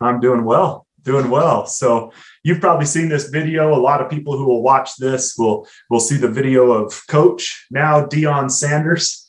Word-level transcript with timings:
I'm 0.00 0.20
doing 0.20 0.44
well, 0.44 0.86
doing 1.02 1.30
well. 1.30 1.66
So 1.66 2.12
you've 2.42 2.60
probably 2.60 2.86
seen 2.86 3.08
this 3.08 3.28
video. 3.28 3.74
A 3.74 3.80
lot 3.80 4.00
of 4.00 4.10
people 4.10 4.36
who 4.36 4.46
will 4.46 4.62
watch 4.62 4.96
this 4.96 5.36
will 5.36 5.66
will 5.90 6.00
see 6.00 6.16
the 6.16 6.28
video 6.28 6.72
of 6.72 7.06
Coach 7.08 7.66
now 7.70 8.04
Deion 8.06 8.50
Sanders. 8.50 9.26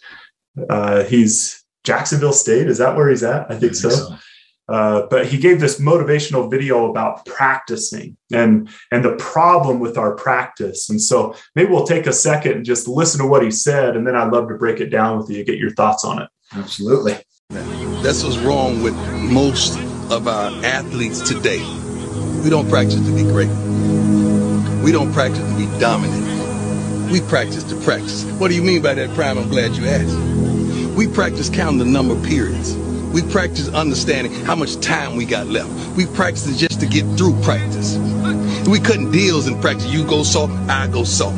Uh, 0.70 1.04
he's 1.04 1.64
Jacksonville 1.84 2.34
State. 2.34 2.68
Is 2.68 2.78
that 2.80 2.96
where 2.96 3.10
he's 3.10 3.24
at? 3.24 3.44
I 3.44 3.56
think, 3.56 3.56
I 3.56 3.60
think 3.60 3.76
so. 3.76 3.90
so. 3.90 4.16
Uh, 4.68 5.08
but 5.10 5.26
he 5.26 5.40
gave 5.40 5.60
this 5.60 5.80
motivational 5.80 6.50
video 6.50 6.92
about 6.92 7.26
practicing 7.26 8.16
and 8.32 8.70
and 8.92 9.04
the 9.04 9.16
problem 9.16 9.80
with 9.80 9.98
our 9.98 10.16
practice. 10.16 10.92
And 10.92 11.02
so 11.02 11.36
maybe 11.56 11.72
we'll 11.72 11.88
take 11.88 12.06
a 12.06 12.14
second 12.14 12.52
and 12.52 12.66
just 12.66 12.88
listen 12.88 13.20
to 13.22 13.26
what 13.26 13.44
he 13.44 13.50
said, 13.50 13.96
and 13.96 14.06
then 14.06 14.16
I'd 14.16 14.32
love 14.32 14.48
to 14.50 14.56
break 14.56 14.80
it 14.80 14.90
down 14.90 15.18
with 15.18 15.30
you, 15.30 15.44
get 15.44 15.58
your 15.58 15.72
thoughts 15.72 16.06
on 16.06 16.22
it. 16.22 16.30
Absolutely. 16.54 17.18
That's 17.50 18.24
what's 18.24 18.38
wrong 18.38 18.84
with 18.84 18.96
most 19.18 19.80
of 20.10 20.28
our 20.28 20.52
athletes 20.66 21.22
today. 21.22 21.60
We 22.44 22.50
don't 22.50 22.68
practice 22.70 22.96
to 22.96 23.16
be 23.16 23.24
great. 23.24 23.50
We 24.84 24.92
don't 24.92 25.14
practice 25.14 25.40
to 25.40 25.56
be 25.56 25.66
dominant. 25.80 27.12
We 27.12 27.22
practice 27.22 27.64
to 27.66 27.76
practice. 27.82 28.24
What 28.24 28.50
do 28.50 28.56
you 28.56 28.64
mean 28.64 28.82
by 28.82 28.96
that, 28.96 29.14
Prime? 29.16 29.38
I'm 29.38 29.50
glad 29.50 29.76
you 29.76 29.86
asked. 29.86 30.98
We 30.98 31.08
practice 31.08 31.50
counting 31.50 31.80
the 31.80 31.86
number 31.86 32.16
of 32.16 32.24
periods. 32.24 32.76
We 33.14 33.22
practice 33.24 33.70
understanding 33.70 34.34
how 34.46 34.56
much 34.56 34.80
time 34.80 35.16
we 35.16 35.26
got 35.26 35.48
left. 35.48 35.70
We 35.96 36.06
practice 36.08 36.58
just 36.58 36.80
to 36.80 36.88
get 36.88 37.06
through 37.18 37.40
practice. 37.42 37.98
We 38.68 38.80
cutting 38.80 39.12
deals 39.12 39.48
in 39.48 39.60
practice. 39.62 39.88
You 39.88 40.06
go 40.06 40.24
soft, 40.24 40.54
I 40.70 40.88
go 40.88 41.04
soft. 41.04 41.38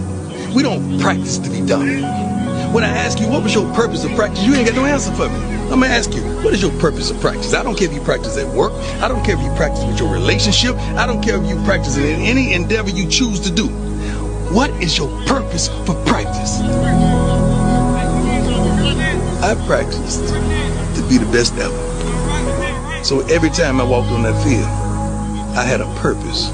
We 0.54 0.64
don't 0.64 1.00
practice 1.00 1.38
to 1.40 1.50
be 1.50 1.66
dominant. 1.66 2.31
When 2.72 2.86
I 2.86 2.90
ask 2.90 3.20
you 3.20 3.28
what 3.28 3.44
was 3.44 3.54
your 3.54 3.70
purpose 3.74 4.06
of 4.06 4.12
practice, 4.12 4.44
you 4.44 4.54
ain't 4.54 4.66
got 4.66 4.76
no 4.78 4.86
answer 4.86 5.12
for 5.12 5.28
me. 5.28 5.36
I'm 5.72 5.82
gonna 5.82 5.88
ask 5.88 6.14
you, 6.14 6.22
what 6.42 6.54
is 6.54 6.62
your 6.62 6.72
purpose 6.80 7.12
of 7.12 7.20
practice? 7.20 7.54
I 7.54 7.64
don't 7.64 7.78
care 7.78 7.90
if 7.90 7.94
you 7.94 8.00
practice 8.00 8.38
at 8.38 8.48
work. 8.48 8.72
I 9.02 9.10
don't 9.10 9.26
care 9.26 9.36
if 9.36 9.42
you 9.42 9.52
practice 9.56 9.84
with 9.84 10.00
your 10.00 10.10
relationship. 10.12 10.76
I 10.96 11.06
don't 11.06 11.22
care 11.22 11.36
if 11.36 11.50
you 11.50 11.62
practice 11.66 11.98
in 11.98 12.04
any 12.22 12.54
endeavor 12.54 12.90
you 12.90 13.10
choose 13.10 13.42
to 13.42 13.52
do. 13.52 13.68
What 14.54 14.70
is 14.82 14.98
your 14.98 15.10
purpose 15.26 15.68
for 15.86 15.96
practice? 16.06 16.62
I 19.44 19.56
practiced 19.68 20.28
to 20.30 21.06
be 21.10 21.18
the 21.18 21.30
best 21.32 21.54
ever. 21.56 23.04
So 23.04 23.20
every 23.28 23.50
time 23.50 23.82
I 23.82 23.84
walked 23.84 24.12
on 24.12 24.24
that 24.24 24.42
field, 24.46 24.64
I 25.58 25.64
had 25.64 25.82
a 25.82 25.94
purpose 25.96 26.50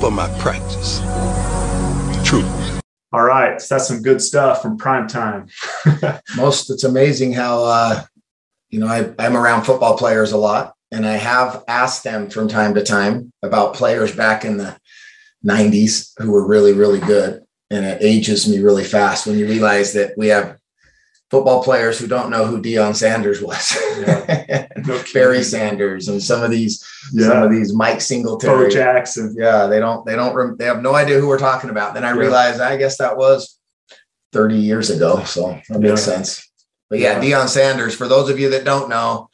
for 0.00 0.10
my 0.10 0.28
practice. 0.38 1.00
All 3.12 3.22
right, 3.22 3.60
so 3.60 3.74
that's 3.74 3.88
some 3.88 4.00
good 4.00 4.22
stuff 4.22 4.62
from 4.62 4.78
prime 4.78 5.06
time. 5.06 5.48
Most, 6.36 6.70
it's 6.70 6.84
amazing 6.84 7.34
how 7.34 7.64
uh, 7.64 8.04
you 8.70 8.80
know 8.80 8.86
I, 8.86 9.12
I'm 9.18 9.36
around 9.36 9.64
football 9.64 9.98
players 9.98 10.32
a 10.32 10.38
lot, 10.38 10.74
and 10.90 11.06
I 11.06 11.12
have 11.12 11.62
asked 11.68 12.04
them 12.04 12.30
from 12.30 12.48
time 12.48 12.74
to 12.74 12.82
time 12.82 13.30
about 13.42 13.74
players 13.74 14.16
back 14.16 14.46
in 14.46 14.56
the 14.56 14.78
'90s 15.44 16.12
who 16.18 16.30
were 16.30 16.46
really, 16.46 16.72
really 16.72 17.00
good, 17.00 17.42
and 17.70 17.84
it 17.84 17.98
ages 18.00 18.48
me 18.48 18.60
really 18.60 18.84
fast 18.84 19.26
when 19.26 19.38
you 19.38 19.46
realize 19.46 19.92
that 19.92 20.16
we 20.16 20.28
have 20.28 20.56
football 21.32 21.64
players 21.64 21.98
who 21.98 22.06
don't 22.06 22.28
know 22.28 22.44
who 22.44 22.60
Deion 22.60 22.94
Sanders 22.94 23.40
was, 23.40 23.74
yeah. 23.98 24.68
no 24.76 25.02
Barry 25.14 25.42
Sanders, 25.42 26.08
and 26.08 26.22
some 26.22 26.42
of 26.42 26.50
these, 26.50 26.86
yeah. 27.10 27.28
some 27.28 27.42
of 27.42 27.50
these 27.50 27.72
Mike 27.72 28.02
Singletary, 28.02 28.66
Bo 28.66 28.70
Jackson. 28.70 29.34
Yeah, 29.36 29.66
they 29.66 29.80
don't, 29.80 30.04
they 30.04 30.14
don't, 30.14 30.58
they 30.58 30.66
have 30.66 30.82
no 30.82 30.94
idea 30.94 31.18
who 31.18 31.26
we're 31.26 31.38
talking 31.38 31.70
about. 31.70 31.94
Then 31.94 32.04
I 32.04 32.08
yeah. 32.12 32.20
realized, 32.20 32.60
I 32.60 32.76
guess 32.76 32.98
that 32.98 33.16
was 33.16 33.58
30 34.32 34.56
years 34.56 34.90
ago, 34.90 35.24
so 35.24 35.58
that 35.70 35.80
makes 35.80 36.02
sense. 36.02 36.50
But 36.90 36.98
yeah, 36.98 37.18
Deion 37.18 37.48
Sanders. 37.48 37.94
For 37.94 38.06
those 38.06 38.28
of 38.28 38.38
you 38.38 38.50
that 38.50 38.66
don't 38.66 38.90
know, 38.90 39.30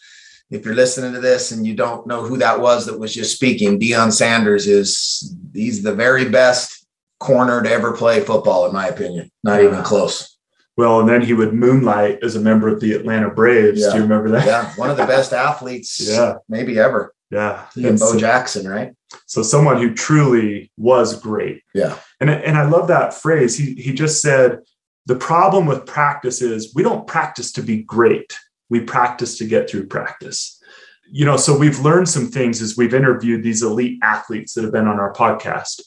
if 0.53 0.65
you're 0.65 0.77
listening 0.77 1.13
to 1.15 1.21
this 1.21 1.51
and 1.51 1.67
you 1.67 1.75
don't 1.75 2.07
know 2.07 2.23
who 2.23 2.37
that 2.37 2.61
was 2.61 2.87
that 2.87 3.01
was 3.01 3.13
just 3.13 3.35
speaking, 3.35 3.81
Deion 3.81 4.13
Sanders 4.13 4.69
is 4.69 5.35
he's 5.53 5.83
the 5.83 5.97
very 5.97 6.29
best 6.29 6.87
corner 7.19 7.61
to 7.61 7.69
ever 7.69 7.97
play 7.97 8.21
football, 8.21 8.67
in 8.67 8.73
my 8.73 8.87
opinion. 8.87 9.33
Not 9.43 9.63
even 9.63 9.83
close. 9.83 10.38
Well, 10.79 11.01
and 11.01 11.09
then 11.09 11.23
he 11.23 11.35
would 11.35 11.53
moonlight 11.53 12.21
as 12.23 12.37
a 12.37 12.41
member 12.41 12.69
of 12.69 12.79
the 12.79 12.93
Atlanta 12.93 13.29
Braves. 13.29 13.81
Yeah. 13.81 13.91
Do 13.91 13.97
you 13.97 14.03
remember 14.05 14.31
that? 14.31 14.47
Yeah, 14.47 14.73
one 14.77 14.91
of 14.91 14.97
the 14.97 15.07
best 15.07 15.33
athletes, 15.33 15.99
yeah, 16.09 16.37
maybe 16.49 16.79
ever. 16.79 17.13
Yeah, 17.33 17.67
he 17.75 17.89
and, 17.89 17.99
Bo 17.99 18.13
so, 18.13 18.19
Jackson, 18.19 18.67
right? 18.67 18.95
So 19.27 19.43
someone 19.43 19.79
who 19.79 19.93
truly 19.93 20.71
was 20.77 21.21
great. 21.21 21.63
Yeah, 21.75 21.99
and 22.21 22.31
and 22.31 22.57
I 22.57 22.69
love 22.69 22.87
that 22.89 23.13
phrase. 23.13 23.59
He 23.59 23.75
he 23.75 23.93
just 23.93 24.23
said 24.23 24.61
the 25.07 25.17
problem 25.17 25.67
with 25.67 25.85
practice 25.85 26.41
is 26.41 26.73
we 26.77 26.85
don't 26.85 27.09
practice 27.09 27.51
to 27.55 27.63
be 27.63 27.83
great. 27.83 28.39
We 28.71 28.79
practice 28.79 29.37
to 29.39 29.47
get 29.47 29.69
through 29.69 29.89
practice. 29.89 30.63
You 31.11 31.25
know, 31.25 31.37
so 31.37 31.59
we've 31.59 31.81
learned 31.81 32.09
some 32.09 32.29
things 32.29 32.63
as 32.63 32.77
we've 32.77 32.95
interviewed 32.95 33.43
these 33.43 33.65
elite 33.65 33.99
athletes 34.05 34.55
that 34.55 34.63
have 34.63 34.73
been 34.73 34.87
on 34.87 35.01
our 35.01 35.13
podcast 35.13 35.81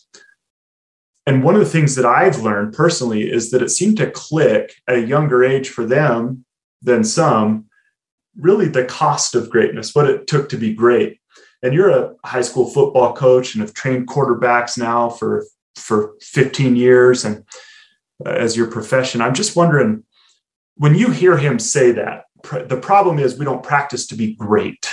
and 1.26 1.44
one 1.44 1.56
of 1.56 1.62
the 1.62 1.70
things 1.70 1.96
that 1.96 2.06
I've 2.06 2.42
learned 2.42 2.74
personally 2.74 3.30
is 3.32 3.52
that 3.52 3.62
it 3.62 3.70
seemed 3.70 3.98
to 3.98 4.10
click 4.10 4.76
at 4.88 4.96
a 4.96 5.06
younger 5.06 5.44
age 5.44 5.70
for 5.70 5.86
them 5.86 6.46
than 6.82 7.04
some, 7.04 7.66
really 8.36 8.68
the 8.68 8.86
cost 8.86 9.36
of 9.36 9.50
greatness, 9.50 9.94
what 9.94 10.10
it 10.10 10.26
took 10.26 10.50
to 10.50 10.58
be 10.58 10.74
great. 10.74 11.20
And 11.62 11.74
you're 11.74 11.92
a 11.92 12.16
high 12.26 12.42
school 12.42 12.68
football 12.68 13.14
coach 13.14 13.54
and 13.54 13.62
have 13.62 13.74
trained 13.74 14.08
quarterbacks 14.08 14.80
now 14.80 15.10
for, 15.10 15.46
for 15.76 16.16
15 16.22 16.76
years 16.76 17.24
and 17.24 17.46
uh, 18.26 18.30
as 18.30 18.58
your 18.58 18.68
profession. 18.68 19.22
I'm 19.22 19.36
just 19.36 19.56
wondering 19.56 20.04
when 20.76 20.96
you 20.96 21.12
hear 21.12 21.38
him 21.38 21.60
say 21.60 21.92
that, 21.92 22.26
pr- 22.44 22.62
the 22.62 22.78
problem 22.78 23.20
is 23.20 23.38
we 23.38 23.46
don't 23.46 23.62
practice 23.62 24.08
to 24.08 24.16
be 24.16 24.34
great. 24.34 24.90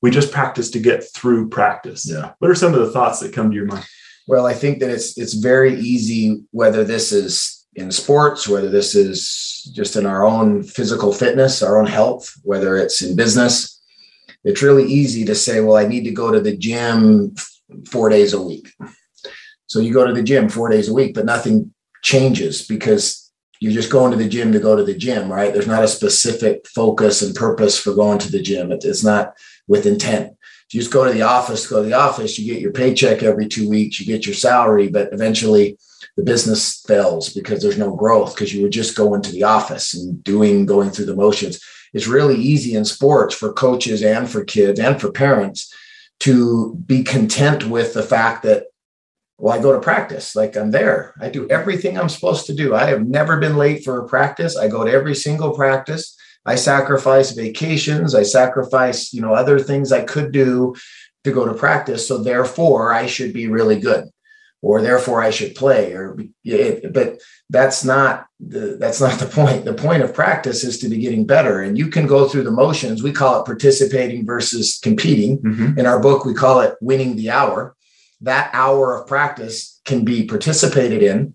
We 0.00 0.12
just 0.12 0.30
practice 0.30 0.70
to 0.70 0.78
get 0.78 1.02
through 1.12 1.48
practice. 1.48 2.08
Yeah. 2.08 2.34
What 2.38 2.50
are 2.52 2.54
some 2.54 2.74
of 2.74 2.80
the 2.80 2.92
thoughts 2.92 3.18
that 3.20 3.32
come 3.32 3.50
to 3.50 3.56
your 3.56 3.66
mind? 3.66 3.84
Well, 4.26 4.46
I 4.46 4.54
think 4.54 4.80
that 4.80 4.90
it's 4.90 5.16
it's 5.16 5.34
very 5.34 5.74
easy 5.74 6.42
whether 6.50 6.82
this 6.84 7.12
is 7.12 7.66
in 7.74 7.90
sports, 7.90 8.48
whether 8.48 8.70
this 8.70 8.94
is 8.94 9.70
just 9.74 9.96
in 9.96 10.06
our 10.06 10.24
own 10.24 10.62
physical 10.62 11.12
fitness, 11.12 11.62
our 11.62 11.78
own 11.78 11.86
health, 11.86 12.32
whether 12.42 12.76
it's 12.76 13.02
in 13.02 13.14
business. 13.14 13.80
It's 14.44 14.62
really 14.62 14.84
easy 14.84 15.24
to 15.26 15.34
say, 15.34 15.60
well, 15.60 15.76
I 15.76 15.86
need 15.86 16.04
to 16.04 16.12
go 16.12 16.30
to 16.30 16.40
the 16.40 16.56
gym 16.56 17.34
4 17.90 18.08
days 18.08 18.32
a 18.32 18.40
week. 18.40 18.72
So 19.66 19.80
you 19.80 19.92
go 19.92 20.06
to 20.06 20.12
the 20.12 20.22
gym 20.22 20.48
4 20.48 20.70
days 20.70 20.88
a 20.88 20.94
week, 20.94 21.14
but 21.14 21.26
nothing 21.26 21.74
changes 22.02 22.66
because 22.66 23.32
you're 23.60 23.72
just 23.72 23.90
going 23.90 24.12
to 24.12 24.16
the 24.16 24.28
gym 24.28 24.52
to 24.52 24.60
go 24.60 24.76
to 24.76 24.84
the 24.84 24.96
gym, 24.96 25.30
right? 25.30 25.52
There's 25.52 25.66
not 25.66 25.84
a 25.84 25.88
specific 25.88 26.66
focus 26.68 27.22
and 27.22 27.34
purpose 27.34 27.78
for 27.78 27.92
going 27.94 28.18
to 28.20 28.30
the 28.30 28.40
gym. 28.40 28.70
It's 28.70 29.04
not 29.04 29.34
with 29.66 29.86
intent 29.86 30.35
you 30.74 30.80
just 30.80 30.92
go 30.92 31.04
to 31.04 31.12
the 31.12 31.22
office, 31.22 31.66
go 31.66 31.82
to 31.82 31.88
the 31.88 31.94
office, 31.94 32.38
you 32.38 32.52
get 32.52 32.60
your 32.60 32.72
paycheck 32.72 33.22
every 33.22 33.46
two 33.46 33.68
weeks, 33.68 34.00
you 34.00 34.06
get 34.06 34.26
your 34.26 34.34
salary, 34.34 34.88
but 34.88 35.12
eventually 35.12 35.78
the 36.16 36.22
business 36.22 36.82
fails 36.86 37.32
because 37.32 37.62
there's 37.62 37.78
no 37.78 37.94
growth 37.94 38.34
because 38.34 38.52
you 38.52 38.62
were 38.62 38.68
just 38.68 38.96
going 38.96 39.22
to 39.22 39.32
the 39.32 39.44
office 39.44 39.94
and 39.94 40.22
doing, 40.24 40.66
going 40.66 40.90
through 40.90 41.06
the 41.06 41.14
motions. 41.14 41.60
It's 41.92 42.08
really 42.08 42.36
easy 42.36 42.74
in 42.74 42.84
sports 42.84 43.34
for 43.34 43.52
coaches 43.52 44.02
and 44.02 44.28
for 44.28 44.44
kids 44.44 44.80
and 44.80 45.00
for 45.00 45.12
parents 45.12 45.72
to 46.20 46.74
be 46.86 47.02
content 47.04 47.68
with 47.68 47.94
the 47.94 48.02
fact 48.02 48.42
that 48.42 48.64
well, 49.38 49.56
I 49.56 49.60
go 49.60 49.72
to 49.72 49.80
practice. 49.80 50.34
Like 50.34 50.56
I'm 50.56 50.70
there. 50.70 51.14
I 51.20 51.28
do 51.28 51.48
everything 51.50 51.98
I'm 51.98 52.08
supposed 52.08 52.46
to 52.46 52.54
do. 52.54 52.74
I 52.74 52.86
have 52.86 53.06
never 53.06 53.38
been 53.38 53.56
late 53.56 53.84
for 53.84 53.98
a 53.98 54.08
practice. 54.08 54.56
I 54.56 54.68
go 54.68 54.84
to 54.84 54.90
every 54.90 55.14
single 55.14 55.54
practice. 55.54 56.15
I 56.46 56.54
sacrifice 56.54 57.32
vacations, 57.32 58.14
I 58.14 58.22
sacrifice, 58.22 59.12
you 59.12 59.20
know, 59.20 59.34
other 59.34 59.58
things 59.58 59.90
I 59.90 60.02
could 60.02 60.32
do 60.32 60.76
to 61.24 61.32
go 61.32 61.44
to 61.44 61.54
practice. 61.54 62.06
So 62.06 62.18
therefore, 62.18 62.92
I 62.92 63.06
should 63.06 63.32
be 63.32 63.48
really 63.48 63.80
good, 63.80 64.08
or 64.62 64.80
therefore 64.80 65.20
I 65.20 65.30
should 65.30 65.56
play. 65.56 65.92
Or 65.92 66.16
but 66.90 67.20
that's 67.50 67.84
not 67.84 68.26
the 68.38 68.76
that's 68.78 69.00
not 69.00 69.18
the 69.18 69.26
point. 69.40 69.64
The 69.64 69.74
point 69.74 70.02
of 70.02 70.14
practice 70.14 70.62
is 70.62 70.78
to 70.78 70.88
be 70.88 70.98
getting 70.98 71.26
better, 71.26 71.62
and 71.62 71.76
you 71.76 71.88
can 71.88 72.06
go 72.06 72.28
through 72.28 72.44
the 72.44 72.52
motions. 72.52 73.02
We 73.02 73.12
call 73.12 73.40
it 73.40 73.46
participating 73.46 74.24
versus 74.24 74.78
competing. 74.80 75.38
Mm-hmm. 75.38 75.78
In 75.80 75.86
our 75.86 75.98
book, 75.98 76.24
we 76.24 76.32
call 76.32 76.60
it 76.60 76.76
winning 76.80 77.16
the 77.16 77.30
hour. 77.30 77.74
That 78.20 78.50
hour 78.54 78.96
of 78.96 79.08
practice 79.08 79.80
can 79.84 80.04
be 80.04 80.24
participated 80.24 81.02
in 81.02 81.34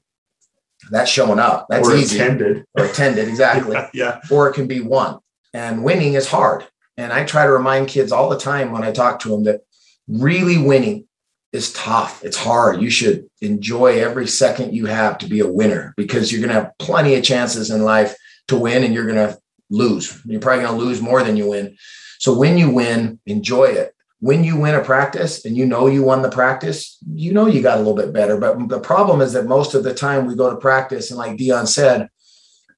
that's 0.92 1.10
showing 1.10 1.40
up. 1.40 1.68
That's 1.70 1.88
or 1.88 1.96
easy. 1.96 2.20
Attended. 2.20 2.66
Or 2.78 2.86
attended, 2.86 3.28
exactly. 3.28 3.74
yeah, 3.74 3.90
yeah. 3.94 4.20
Or 4.30 4.50
it 4.50 4.54
can 4.54 4.68
be 4.68 4.82
won. 4.82 5.20
And 5.54 5.84
winning 5.84 6.14
is 6.14 6.28
hard. 6.28 6.68
And 6.98 7.12
I 7.12 7.26
try 7.26 7.46
to 7.46 7.52
remind 7.52 7.88
kids 7.88 8.12
all 8.12 8.30
the 8.30 8.38
time 8.38 8.72
when 8.72 8.84
I 8.84 8.92
talk 8.92 9.20
to 9.22 9.30
them 9.30 9.46
that 9.46 9.62
really 10.08 10.58
winning 10.58 11.08
is 11.52 11.74
tough. 11.74 12.24
It's 12.24 12.38
hard. 12.38 12.82
You 12.82 12.90
should 12.90 13.28
enjoy 13.42 14.00
every 14.00 14.28
second 14.28 14.74
you 14.74 14.86
have 14.86 15.18
to 15.20 15.28
be 15.28 15.40
a 15.40 15.52
winner 15.52 15.94
because 15.98 16.32
you're 16.32 16.42
going 16.42 16.54
to 16.54 16.62
have 16.62 16.78
plenty 16.78 17.16
of 17.16 17.24
chances 17.24 17.72
in 17.72 17.84
life 17.84 18.16
to 18.48 18.58
win 18.58 18.84
and 18.84 18.94
you're 18.94 19.06
going 19.06 19.30
to 19.30 19.38
lose. 19.70 20.22
You're 20.26 20.42
probably 20.42 20.64
going 20.66 20.78
to 20.78 20.86
lose 20.86 21.02
more 21.02 21.24
than 21.24 21.38
you 21.38 21.50
win. 21.50 21.78
So 22.20 22.38
when 22.38 22.58
you 22.58 22.70
win, 22.70 23.20
enjoy 23.26 23.66
it. 23.66 23.96
When 24.22 24.44
you 24.44 24.56
win 24.56 24.76
a 24.76 24.84
practice 24.84 25.46
and 25.46 25.58
you 25.58 25.66
know 25.66 25.88
you 25.88 26.04
won 26.04 26.22
the 26.22 26.30
practice, 26.30 26.98
you 27.14 27.34
know 27.34 27.48
you 27.48 27.62
got 27.62 27.78
a 27.78 27.82
little 27.82 27.96
bit 27.96 28.14
better. 28.14 28.38
But 28.38 28.70
the 28.70 28.80
problem 28.80 29.20
is 29.20 29.34
that 29.34 29.46
most 29.46 29.74
of 29.74 29.84
the 29.84 29.94
time 29.94 30.26
we 30.26 30.36
go 30.36 30.50
to 30.50 30.58
practice 30.58 31.10
and 31.10 31.18
like 31.18 31.38
Deion 31.38 31.68
said, 31.68 32.08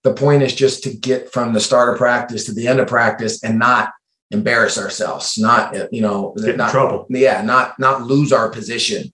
the 0.03 0.13
point 0.13 0.43
is 0.43 0.55
just 0.55 0.83
to 0.83 0.93
get 0.93 1.31
from 1.31 1.53
the 1.53 1.59
start 1.59 1.89
of 1.89 1.97
practice 1.97 2.45
to 2.45 2.53
the 2.53 2.67
end 2.67 2.79
of 2.79 2.87
practice 2.87 3.43
and 3.43 3.59
not 3.59 3.91
embarrass 4.31 4.77
ourselves, 4.77 5.37
not 5.37 5.75
you 5.93 6.01
know, 6.01 6.33
Get 6.37 6.57
not 6.57 6.69
in 6.69 6.71
trouble. 6.71 7.05
yeah, 7.09 7.41
not 7.41 7.77
not 7.79 8.03
lose 8.03 8.31
our 8.33 8.49
position 8.49 9.13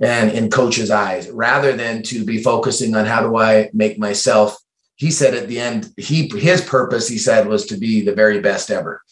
and 0.00 0.30
in 0.30 0.48
coach's 0.48 0.90
eyes, 0.90 1.28
rather 1.28 1.72
than 1.76 2.02
to 2.04 2.24
be 2.24 2.42
focusing 2.42 2.94
on 2.94 3.04
how 3.04 3.20
do 3.20 3.36
I 3.36 3.70
make 3.72 3.98
myself. 3.98 4.56
He 4.94 5.10
said 5.10 5.34
at 5.34 5.48
the 5.48 5.60
end, 5.60 5.92
he 5.96 6.28
his 6.28 6.60
purpose, 6.60 7.08
he 7.08 7.18
said, 7.18 7.46
was 7.46 7.66
to 7.66 7.76
be 7.76 8.02
the 8.02 8.14
very 8.14 8.40
best 8.40 8.70
ever. 8.70 9.02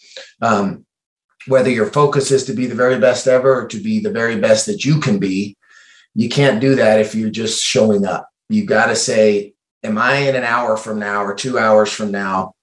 Um, 0.41 0.86
whether 1.47 1.71
your 1.71 1.87
focus 1.87 2.31
is 2.31 2.45
to 2.45 2.53
be 2.53 2.67
the 2.67 2.75
very 2.75 2.99
best 2.99 3.27
ever 3.27 3.63
or 3.63 3.69
to 3.69 3.81
be 3.81 4.01
the 4.01 4.11
very 4.11 4.39
best 4.39 4.67
that 4.67 4.85
you 4.85 5.01
can 5.01 5.19
be, 5.19 5.57
you 6.15 6.29
can't 6.29 6.61
do 6.61 6.75
that 6.77 7.01
if 7.01 7.15
you're 7.15 7.31
just 7.31 7.63
showing 7.63 8.07
up. 8.07 8.29
You 8.49 8.65
got 8.65 8.87
to 8.87 8.97
say, 8.97 9.55
Am 9.85 9.99
I 9.99 10.17
in 10.17 10.35
an 10.35 10.43
hour 10.43 10.77
from 10.77 10.99
now 10.99 11.23
or 11.23 11.35
two 11.35 11.59
hours 11.59 11.93
from 11.93 12.11
now 12.11 12.55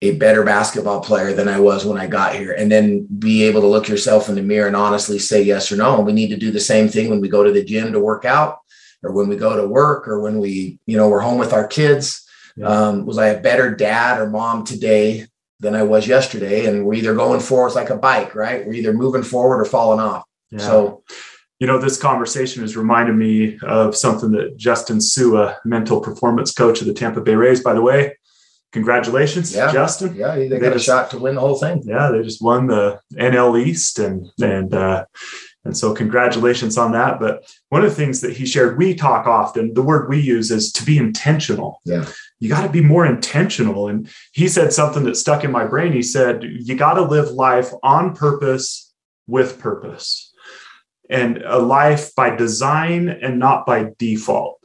a 0.00 0.12
better 0.12 0.42
basketball 0.42 1.00
player 1.00 1.34
than 1.34 1.48
I 1.48 1.60
was 1.60 1.84
when 1.84 1.98
I 1.98 2.06
got 2.06 2.34
here? 2.34 2.52
And 2.52 2.72
then 2.72 3.06
be 3.18 3.42
able 3.42 3.60
to 3.60 3.66
look 3.66 3.88
yourself 3.88 4.30
in 4.30 4.34
the 4.34 4.42
mirror 4.42 4.68
and 4.68 4.76
honestly 4.76 5.18
say 5.18 5.42
yes 5.42 5.70
or 5.70 5.76
no. 5.76 5.96
And 5.96 6.06
we 6.06 6.12
need 6.12 6.28
to 6.28 6.38
do 6.38 6.50
the 6.50 6.60
same 6.60 6.88
thing 6.88 7.10
when 7.10 7.20
we 7.20 7.28
go 7.28 7.42
to 7.44 7.52
the 7.52 7.64
gym 7.64 7.92
to 7.92 8.00
work 8.00 8.24
out 8.24 8.58
or 9.02 9.12
when 9.12 9.28
we 9.28 9.36
go 9.36 9.54
to 9.54 9.66
work 9.66 10.08
or 10.08 10.20
when 10.20 10.38
we, 10.38 10.78
you 10.86 10.96
know, 10.96 11.10
we're 11.10 11.20
home 11.20 11.38
with 11.38 11.52
our 11.52 11.66
kids. 11.66 12.26
Yeah. 12.56 12.68
Um, 12.68 13.04
was 13.04 13.18
I 13.18 13.26
a 13.28 13.40
better 13.40 13.74
dad 13.74 14.18
or 14.18 14.30
mom 14.30 14.64
today 14.64 15.26
than 15.64 15.74
I 15.74 15.82
was 15.82 16.06
yesterday? 16.06 16.66
And 16.66 16.84
we're 16.86 16.94
either 16.94 17.14
going 17.14 17.40
forward, 17.40 17.68
it's 17.68 17.76
like 17.76 17.90
a 17.90 17.96
bike, 17.96 18.34
right? 18.36 18.64
We're 18.64 18.74
either 18.74 18.92
moving 18.92 19.22
forward 19.24 19.60
or 19.60 19.64
falling 19.64 20.00
off. 20.00 20.24
Yeah. 20.50 20.58
So 20.60 21.02
you 21.60 21.66
know, 21.68 21.78
this 21.78 21.96
conversation 22.00 22.62
has 22.62 22.76
reminded 22.76 23.14
me 23.16 23.58
of 23.62 23.96
something 23.96 24.32
that 24.32 24.56
Justin 24.56 25.00
Sua, 25.00 25.56
mental 25.64 26.00
performance 26.00 26.52
coach 26.52 26.80
of 26.80 26.86
the 26.86 26.92
Tampa 26.92 27.20
Bay 27.20 27.34
Rays, 27.36 27.62
by 27.62 27.72
the 27.74 27.80
way. 27.80 28.16
Congratulations, 28.72 29.54
Yeah. 29.54 29.72
Justin. 29.72 30.14
yeah, 30.16 30.34
they 30.34 30.48
They 30.48 30.58
got 30.58 30.74
a 30.74 30.80
shot 30.80 31.10
to 31.12 31.18
win 31.18 31.36
the 31.36 31.40
whole 31.40 31.54
thing. 31.56 31.82
Yeah, 31.84 32.10
they 32.10 32.22
just 32.22 32.42
won 32.42 32.66
the 32.66 32.98
NL 33.16 33.56
East 33.56 33.98
and 34.00 34.26
and 34.42 34.74
uh 34.74 35.04
and 35.64 35.76
so 35.76 35.94
congratulations 35.94 36.76
on 36.76 36.92
that. 36.92 37.18
But 37.18 37.44
one 37.70 37.84
of 37.84 37.90
the 37.90 37.96
things 37.96 38.20
that 38.20 38.36
he 38.36 38.44
shared, 38.46 38.76
we 38.76 38.94
talk 38.94 39.26
often, 39.26 39.72
the 39.74 39.82
word 39.82 40.08
we 40.08 40.20
use 40.20 40.50
is 40.50 40.70
to 40.72 40.84
be 40.84 40.98
intentional. 40.98 41.80
Yeah. 41.84 42.06
You 42.38 42.48
got 42.48 42.62
to 42.62 42.68
be 42.68 42.82
more 42.82 43.06
intentional. 43.06 43.88
And 43.88 44.08
he 44.32 44.48
said 44.48 44.72
something 44.72 45.04
that 45.04 45.16
stuck 45.16 45.44
in 45.44 45.50
my 45.50 45.64
brain. 45.64 45.92
He 45.92 46.02
said, 46.02 46.42
you 46.42 46.74
got 46.74 46.94
to 46.94 47.02
live 47.02 47.30
life 47.30 47.70
on 47.82 48.14
purpose 48.14 48.92
with 49.26 49.58
purpose 49.58 50.32
and 51.08 51.38
a 51.38 51.58
life 51.58 52.14
by 52.14 52.34
design 52.34 53.08
and 53.08 53.38
not 53.38 53.64
by 53.64 53.90
default. 53.98 54.60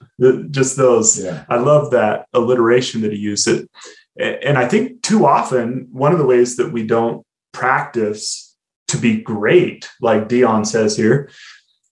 Just 0.51 0.75
those 0.75 1.23
Yeah. 1.23 1.45
I 1.47 1.57
love 1.57 1.91
that 1.91 2.25
alliteration 2.33 3.01
that 3.01 3.13
he 3.13 3.19
used. 3.19 3.47
It, 3.47 3.69
and 4.17 4.57
I 4.57 4.67
think 4.67 5.01
too 5.01 5.25
often 5.25 5.87
one 5.91 6.11
of 6.11 6.17
the 6.17 6.25
ways 6.25 6.57
that 6.57 6.73
we 6.73 6.85
don't 6.85 7.25
practice 7.53 8.48
to 8.89 8.97
be 8.97 9.21
great, 9.21 9.89
like 10.01 10.27
Deion 10.27 10.65
says 10.65 10.97
here, 10.97 11.29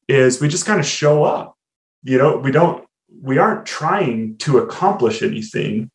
is 0.07 0.41
we 0.41 0.47
just 0.47 0.65
kind 0.65 0.79
of 0.79 0.85
show 0.85 1.23
up. 1.23 1.55
You 2.03 2.17
know, 2.17 2.38
we 2.38 2.51
don't, 2.51 2.85
we 3.21 3.38
aren't 3.38 3.65
trying 3.65 4.38
to 4.39 4.59
accomplish 4.59 5.21
anything. 5.21 5.91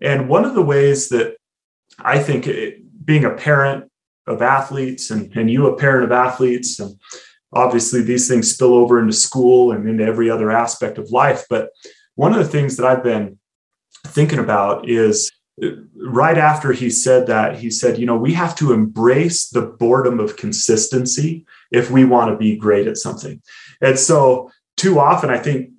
And 0.00 0.28
one 0.28 0.44
of 0.44 0.54
the 0.54 0.62
ways 0.62 1.08
that 1.08 1.36
I 1.98 2.18
think 2.18 2.46
it, 2.46 2.82
being 3.04 3.24
a 3.24 3.34
parent 3.34 3.90
of 4.26 4.42
athletes 4.42 5.10
and, 5.10 5.34
and 5.36 5.50
you 5.50 5.66
a 5.66 5.76
parent 5.76 6.04
of 6.04 6.12
athletes, 6.12 6.80
and 6.80 6.98
obviously 7.52 8.02
these 8.02 8.28
things 8.28 8.50
spill 8.50 8.74
over 8.74 8.98
into 8.98 9.12
school 9.12 9.72
and 9.72 9.88
into 9.88 10.04
every 10.04 10.28
other 10.28 10.50
aspect 10.50 10.98
of 10.98 11.10
life. 11.10 11.44
But 11.48 11.70
one 12.16 12.32
of 12.32 12.38
the 12.38 12.50
things 12.50 12.76
that 12.76 12.86
I've 12.86 13.04
been 13.04 13.38
thinking 14.06 14.38
about 14.38 14.88
is 14.88 15.30
right 15.96 16.36
after 16.36 16.72
he 16.72 16.90
said 16.90 17.26
that, 17.28 17.58
he 17.58 17.70
said, 17.70 17.98
you 17.98 18.06
know, 18.06 18.16
we 18.16 18.34
have 18.34 18.54
to 18.56 18.72
embrace 18.72 19.48
the 19.48 19.62
boredom 19.62 20.20
of 20.20 20.36
consistency 20.36 21.46
if 21.70 21.90
we 21.90 22.04
want 22.04 22.30
to 22.30 22.36
be 22.36 22.56
great 22.56 22.86
at 22.86 22.98
something. 22.98 23.40
And 23.80 23.98
so, 23.98 24.50
too 24.76 24.98
often, 24.98 25.30
I 25.30 25.38
think 25.38 25.70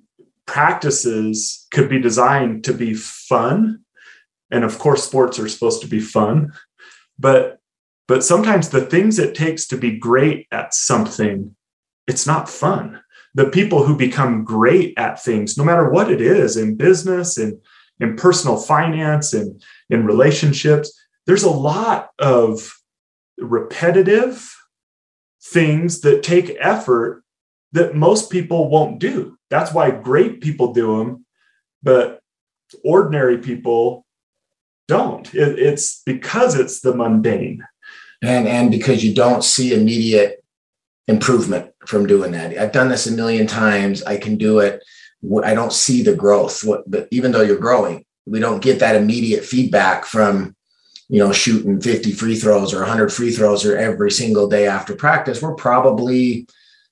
practices 0.46 1.66
could 1.70 1.88
be 1.88 2.00
designed 2.00 2.64
to 2.64 2.74
be 2.74 2.94
fun. 2.94 3.80
And 4.50 4.64
of 4.64 4.78
course, 4.78 5.04
sports 5.04 5.38
are 5.38 5.48
supposed 5.48 5.82
to 5.82 5.88
be 5.88 6.00
fun. 6.00 6.52
But 7.18 7.60
but 8.08 8.24
sometimes 8.24 8.70
the 8.70 8.80
things 8.80 9.18
it 9.18 9.34
takes 9.34 9.66
to 9.68 9.76
be 9.76 9.98
great 9.98 10.46
at 10.50 10.72
something, 10.72 11.54
it's 12.06 12.26
not 12.26 12.48
fun. 12.48 13.02
The 13.34 13.50
people 13.50 13.84
who 13.84 13.94
become 13.94 14.44
great 14.44 14.98
at 14.98 15.22
things, 15.22 15.58
no 15.58 15.62
matter 15.62 15.90
what 15.90 16.10
it 16.10 16.22
is 16.22 16.56
in 16.56 16.76
business 16.76 17.36
and 17.36 17.60
in 18.00 18.16
personal 18.16 18.56
finance 18.56 19.32
and 19.32 19.62
in 19.90 20.06
relationships, 20.06 20.92
there's 21.26 21.42
a 21.42 21.50
lot 21.50 22.10
of 22.18 22.72
repetitive 23.38 24.54
things 25.42 26.00
that 26.00 26.22
take 26.22 26.56
effort 26.60 27.22
that 27.72 27.94
most 27.94 28.30
people 28.30 28.70
won't 28.70 28.98
do. 28.98 29.36
That's 29.50 29.72
why 29.72 29.90
great 29.90 30.40
people 30.40 30.72
do 30.72 30.98
them, 30.98 31.26
but 31.82 32.20
ordinary 32.84 33.38
people 33.38 34.06
don't. 34.86 35.32
It, 35.34 35.58
it's 35.58 36.02
because 36.04 36.58
it's 36.58 36.80
the 36.80 36.94
mundane. 36.94 37.62
and 38.22 38.48
and 38.48 38.70
because 38.70 39.04
you 39.04 39.14
don't 39.14 39.44
see 39.44 39.72
immediate 39.74 40.42
improvement 41.06 41.72
from 41.86 42.06
doing 42.06 42.32
that 42.32 42.56
i've 42.58 42.72
done 42.72 42.88
this 42.88 43.06
a 43.06 43.12
million 43.12 43.46
times 43.46 44.02
i 44.02 44.16
can 44.16 44.36
do 44.36 44.58
it 44.58 44.82
i 45.44 45.54
don't 45.54 45.72
see 45.72 46.02
the 46.02 46.14
growth. 46.14 46.64
What 46.64 46.88
but 46.90 47.08
even 47.10 47.32
though 47.32 47.42
you're 47.42 47.58
growing 47.58 48.04
we 48.26 48.40
don't 48.40 48.62
get 48.62 48.80
that 48.80 48.96
immediate 48.96 49.44
feedback 49.44 50.04
from 50.04 50.54
you 51.08 51.18
know 51.18 51.32
shooting 51.32 51.80
50 51.80 52.12
free 52.12 52.36
throws 52.36 52.74
or 52.74 52.80
100 52.80 53.12
free 53.12 53.30
throws 53.30 53.64
or 53.64 53.76
every 53.76 54.10
single 54.10 54.48
day 54.48 54.66
after 54.66 54.94
practice. 54.94 55.40
We're 55.42 55.54
probably 55.54 56.46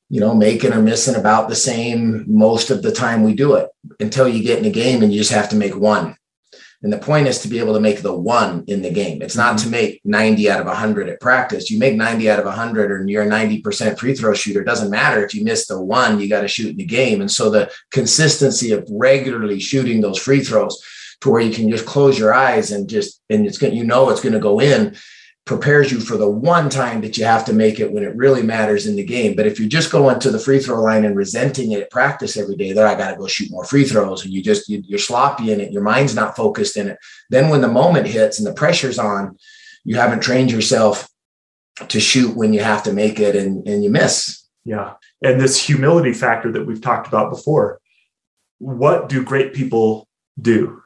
you 0.08 0.20
know 0.20 0.34
making 0.34 0.72
or 0.72 0.82
missing 0.82 1.16
about 1.16 1.48
the 1.48 1.56
same 1.56 2.24
most 2.26 2.70
of 2.70 2.82
the 2.82 2.92
time 2.92 3.22
we 3.22 3.34
do 3.34 3.54
it 3.54 3.68
until 4.00 4.28
you 4.28 4.42
get 4.42 4.58
in 4.58 4.64
a 4.64 4.70
game 4.70 5.02
and 5.02 5.12
you 5.12 5.20
just 5.20 5.32
have 5.32 5.48
to 5.50 5.56
make 5.56 5.76
one 5.76 6.16
and 6.86 6.92
the 6.92 6.98
point 6.98 7.26
is 7.26 7.40
to 7.40 7.48
be 7.48 7.58
able 7.58 7.74
to 7.74 7.80
make 7.80 8.00
the 8.00 8.14
one 8.14 8.62
in 8.68 8.80
the 8.80 8.92
game. 8.92 9.20
It's 9.20 9.34
not 9.34 9.56
mm-hmm. 9.56 9.64
to 9.64 9.70
make 9.72 10.00
90 10.04 10.48
out 10.48 10.60
of 10.60 10.66
100 10.66 11.08
at 11.08 11.20
practice. 11.20 11.68
You 11.68 11.80
make 11.80 11.96
90 11.96 12.30
out 12.30 12.38
of 12.38 12.44
100 12.44 13.00
and 13.00 13.10
you're 13.10 13.24
a 13.24 13.28
90% 13.28 13.98
free 13.98 14.14
throw 14.14 14.34
shooter. 14.34 14.60
It 14.60 14.66
doesn't 14.66 14.92
matter 14.92 15.24
if 15.24 15.34
you 15.34 15.42
miss 15.42 15.66
the 15.66 15.82
one, 15.82 16.20
you 16.20 16.28
got 16.28 16.42
to 16.42 16.48
shoot 16.48 16.70
in 16.70 16.76
the 16.76 16.84
game. 16.84 17.20
And 17.20 17.28
so 17.28 17.50
the 17.50 17.72
consistency 17.90 18.70
of 18.70 18.86
regularly 18.88 19.58
shooting 19.58 20.00
those 20.00 20.16
free 20.16 20.44
throws 20.44 20.80
to 21.22 21.30
where 21.30 21.40
you 21.40 21.52
can 21.52 21.68
just 21.68 21.86
close 21.86 22.16
your 22.16 22.32
eyes 22.32 22.70
and 22.70 22.88
just, 22.88 23.20
and 23.30 23.44
it's 23.44 23.58
going 23.58 23.72
to, 23.72 23.76
you 23.76 23.84
know, 23.84 24.08
it's 24.10 24.20
going 24.20 24.34
to 24.34 24.38
go 24.38 24.60
in 24.60 24.96
prepares 25.46 25.92
you 25.92 26.00
for 26.00 26.16
the 26.16 26.28
one 26.28 26.68
time 26.68 27.00
that 27.00 27.16
you 27.16 27.24
have 27.24 27.44
to 27.44 27.52
make 27.52 27.78
it 27.78 27.92
when 27.92 28.02
it 28.02 28.16
really 28.16 28.42
matters 28.42 28.86
in 28.86 28.96
the 28.96 29.04
game. 29.04 29.36
But 29.36 29.46
if 29.46 29.60
you're 29.60 29.68
just 29.68 29.92
going 29.92 30.18
to 30.18 30.30
the 30.30 30.40
free 30.40 30.58
throw 30.58 30.82
line 30.82 31.04
and 31.04 31.16
resenting 31.16 31.70
it 31.70 31.80
at 31.80 31.90
practice 31.90 32.36
every 32.36 32.56
day, 32.56 32.72
there 32.72 32.86
I 32.86 32.96
got 32.96 33.12
to 33.12 33.16
go 33.16 33.28
shoot 33.28 33.50
more 33.50 33.64
free 33.64 33.84
throws, 33.84 34.24
and 34.24 34.34
you 34.34 34.42
just 34.42 34.68
you, 34.68 34.82
you're 34.84 34.98
sloppy 34.98 35.52
in 35.52 35.60
it, 35.60 35.72
your 35.72 35.82
mind's 35.82 36.14
not 36.14 36.36
focused 36.36 36.76
in 36.76 36.88
it. 36.88 36.98
Then 37.30 37.48
when 37.48 37.60
the 37.60 37.68
moment 37.68 38.08
hits 38.08 38.38
and 38.38 38.46
the 38.46 38.52
pressure's 38.52 38.98
on, 38.98 39.38
you 39.84 39.96
haven't 39.96 40.20
trained 40.20 40.50
yourself 40.50 41.08
to 41.88 42.00
shoot 42.00 42.36
when 42.36 42.52
you 42.52 42.60
have 42.60 42.82
to 42.82 42.92
make 42.92 43.20
it, 43.20 43.36
and 43.36 43.66
and 43.68 43.82
you 43.84 43.90
miss. 43.90 44.44
Yeah. 44.64 44.94
And 45.22 45.40
this 45.40 45.64
humility 45.64 46.12
factor 46.12 46.50
that 46.52 46.66
we've 46.66 46.82
talked 46.82 47.06
about 47.06 47.30
before. 47.30 47.80
What 48.58 49.08
do 49.08 49.22
great 49.22 49.54
people 49.54 50.08
do? 50.40 50.82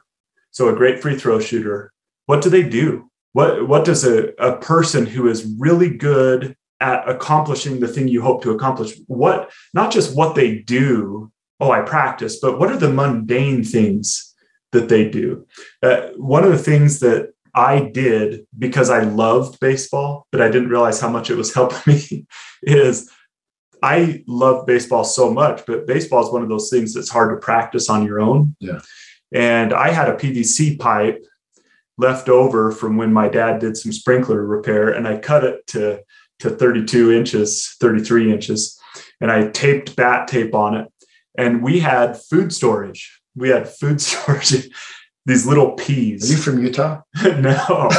So, 0.51 0.69
a 0.69 0.75
great 0.75 1.01
free 1.01 1.17
throw 1.17 1.39
shooter, 1.39 1.91
what 2.27 2.41
do 2.41 2.49
they 2.49 2.63
do? 2.63 3.10
What, 3.33 3.67
what 3.67 3.85
does 3.85 4.03
a, 4.03 4.33
a 4.39 4.57
person 4.57 5.05
who 5.05 5.27
is 5.27 5.55
really 5.57 5.89
good 5.89 6.55
at 6.79 7.07
accomplishing 7.07 7.79
the 7.79 7.87
thing 7.87 8.07
you 8.07 8.21
hope 8.21 8.41
to 8.43 8.51
accomplish, 8.51 8.93
what, 9.07 9.51
not 9.73 9.91
just 9.91 10.15
what 10.15 10.35
they 10.35 10.57
do, 10.59 11.31
oh, 11.59 11.71
I 11.71 11.81
practice, 11.81 12.39
but 12.39 12.59
what 12.59 12.71
are 12.71 12.77
the 12.77 12.91
mundane 12.91 13.63
things 13.63 14.35
that 14.71 14.89
they 14.89 15.07
do? 15.07 15.45
Uh, 15.83 16.07
one 16.17 16.43
of 16.43 16.49
the 16.49 16.57
things 16.57 16.99
that 17.01 17.33
I 17.53 17.81
did 17.81 18.47
because 18.57 18.89
I 18.89 19.01
loved 19.01 19.59
baseball, 19.59 20.27
but 20.31 20.41
I 20.41 20.49
didn't 20.49 20.69
realize 20.69 20.99
how 20.99 21.09
much 21.09 21.29
it 21.29 21.35
was 21.35 21.53
helping 21.55 21.93
me 21.93 22.25
is 22.63 23.09
I 23.83 24.23
love 24.27 24.65
baseball 24.65 25.03
so 25.03 25.31
much, 25.31 25.63
but 25.65 25.87
baseball 25.87 26.25
is 26.25 26.31
one 26.31 26.43
of 26.43 26.49
those 26.49 26.69
things 26.69 26.93
that's 26.93 27.09
hard 27.09 27.35
to 27.35 27.43
practice 27.43 27.89
on 27.89 28.05
your 28.05 28.19
own. 28.19 28.55
Yeah. 28.59 28.79
And 29.33 29.73
I 29.73 29.91
had 29.91 30.09
a 30.09 30.15
PVC 30.15 30.79
pipe 30.79 31.23
left 32.01 32.27
over 32.27 32.71
from 32.71 32.97
when 32.97 33.13
my 33.13 33.29
dad 33.29 33.59
did 33.59 33.77
some 33.77 33.93
sprinkler 33.93 34.43
repair, 34.43 34.89
and 34.89 35.07
I 35.07 35.17
cut 35.17 35.43
it 35.43 35.65
to 35.67 36.01
to 36.39 36.49
32 36.49 37.11
inches, 37.11 37.75
33 37.79 38.33
inches, 38.33 38.79
and 39.21 39.31
I 39.31 39.49
taped 39.49 39.95
bat 39.95 40.27
tape 40.27 40.55
on 40.55 40.75
it. 40.75 40.87
And 41.37 41.61
we 41.61 41.79
had 41.79 42.19
food 42.19 42.51
storage. 42.51 43.21
We 43.35 43.49
had 43.49 43.69
food 43.69 44.01
storage, 44.07 44.67
these 45.27 45.45
little 45.45 45.73
peas. 45.73 46.29
Are 46.29 46.33
you 46.33 46.41
from 46.41 46.63
Utah? 46.63 47.01
no, 47.23 47.89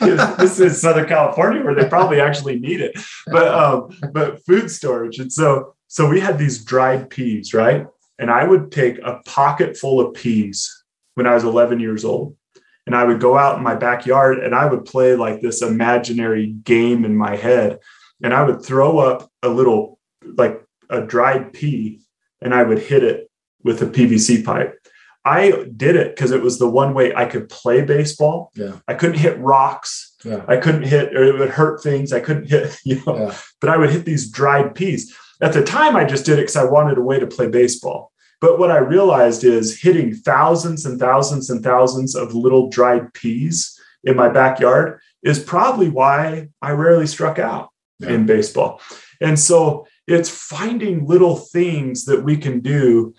this 0.38 0.58
is 0.58 0.80
Southern 0.80 1.06
California 1.06 1.62
where 1.62 1.74
they 1.74 1.86
probably 1.86 2.18
actually 2.18 2.58
need 2.58 2.80
it. 2.80 2.98
But 3.26 3.48
um, 3.48 3.90
but 4.12 4.44
food 4.46 4.70
storage. 4.70 5.18
And 5.18 5.30
so 5.30 5.74
so 5.88 6.08
we 6.08 6.18
had 6.18 6.38
these 6.38 6.64
dried 6.64 7.10
peas, 7.10 7.52
right? 7.52 7.86
And 8.18 8.30
I 8.30 8.44
would 8.44 8.72
take 8.72 8.98
a 9.04 9.20
pocket 9.26 9.76
full 9.76 10.00
of 10.00 10.14
peas 10.14 10.84
when 11.14 11.26
I 11.26 11.34
was 11.34 11.44
11 11.44 11.80
years 11.80 12.04
old 12.04 12.36
and 12.86 12.94
I 12.96 13.04
would 13.04 13.20
go 13.20 13.36
out 13.38 13.56
in 13.58 13.62
my 13.62 13.74
backyard 13.74 14.38
and 14.38 14.54
I 14.54 14.66
would 14.66 14.84
play 14.84 15.14
like 15.14 15.40
this 15.40 15.62
imaginary 15.62 16.46
game 16.46 17.04
in 17.04 17.16
my 17.16 17.36
head. 17.36 17.78
And 18.22 18.32
I 18.34 18.42
would 18.44 18.62
throw 18.64 18.98
up 18.98 19.30
a 19.42 19.48
little, 19.48 19.98
like 20.36 20.62
a 20.90 21.00
dried 21.02 21.52
pea, 21.52 22.00
and 22.40 22.54
I 22.54 22.62
would 22.62 22.78
hit 22.78 23.02
it 23.02 23.30
with 23.64 23.82
a 23.82 23.86
PVC 23.86 24.44
pipe. 24.44 24.78
I 25.24 25.66
did 25.76 25.94
it 25.96 26.14
because 26.14 26.32
it 26.32 26.42
was 26.42 26.58
the 26.58 26.68
one 26.68 26.94
way 26.94 27.14
I 27.14 27.26
could 27.26 27.48
play 27.48 27.82
baseball. 27.82 28.50
Yeah. 28.54 28.78
I 28.88 28.94
couldn't 28.94 29.18
hit 29.18 29.38
rocks. 29.38 30.14
Yeah. 30.24 30.44
I 30.48 30.56
couldn't 30.56 30.82
hit, 30.84 31.16
or 31.16 31.22
it 31.24 31.38
would 31.38 31.50
hurt 31.50 31.82
things. 31.82 32.12
I 32.12 32.20
couldn't 32.20 32.48
hit, 32.48 32.76
you 32.84 33.00
know, 33.06 33.16
Yeah. 33.16 33.36
but 33.60 33.70
I 33.70 33.76
would 33.76 33.90
hit 33.90 34.04
these 34.04 34.30
dried 34.30 34.74
peas. 34.74 35.16
At 35.40 35.52
the 35.52 35.64
time, 35.64 35.96
I 35.96 36.04
just 36.04 36.24
did 36.24 36.38
it 36.38 36.42
because 36.42 36.56
I 36.56 36.64
wanted 36.64 36.98
a 36.98 37.02
way 37.02 37.18
to 37.18 37.26
play 37.26 37.48
baseball. 37.48 38.11
But 38.42 38.58
what 38.58 38.72
I 38.72 38.78
realized 38.78 39.44
is 39.44 39.80
hitting 39.80 40.12
thousands 40.14 40.84
and 40.84 40.98
thousands 40.98 41.48
and 41.48 41.62
thousands 41.62 42.16
of 42.16 42.34
little 42.34 42.68
dried 42.68 43.14
peas 43.14 43.80
in 44.02 44.16
my 44.16 44.28
backyard 44.28 45.00
is 45.22 45.38
probably 45.38 45.88
why 45.88 46.48
I 46.60 46.72
rarely 46.72 47.06
struck 47.06 47.38
out 47.38 47.70
Yeah. 48.00 48.10
in 48.10 48.26
baseball. 48.26 48.80
And 49.20 49.38
so 49.38 49.86
it's 50.08 50.28
finding 50.28 51.06
little 51.06 51.36
things 51.36 52.04
that 52.06 52.24
we 52.24 52.36
can 52.36 52.58
do. 52.58 53.14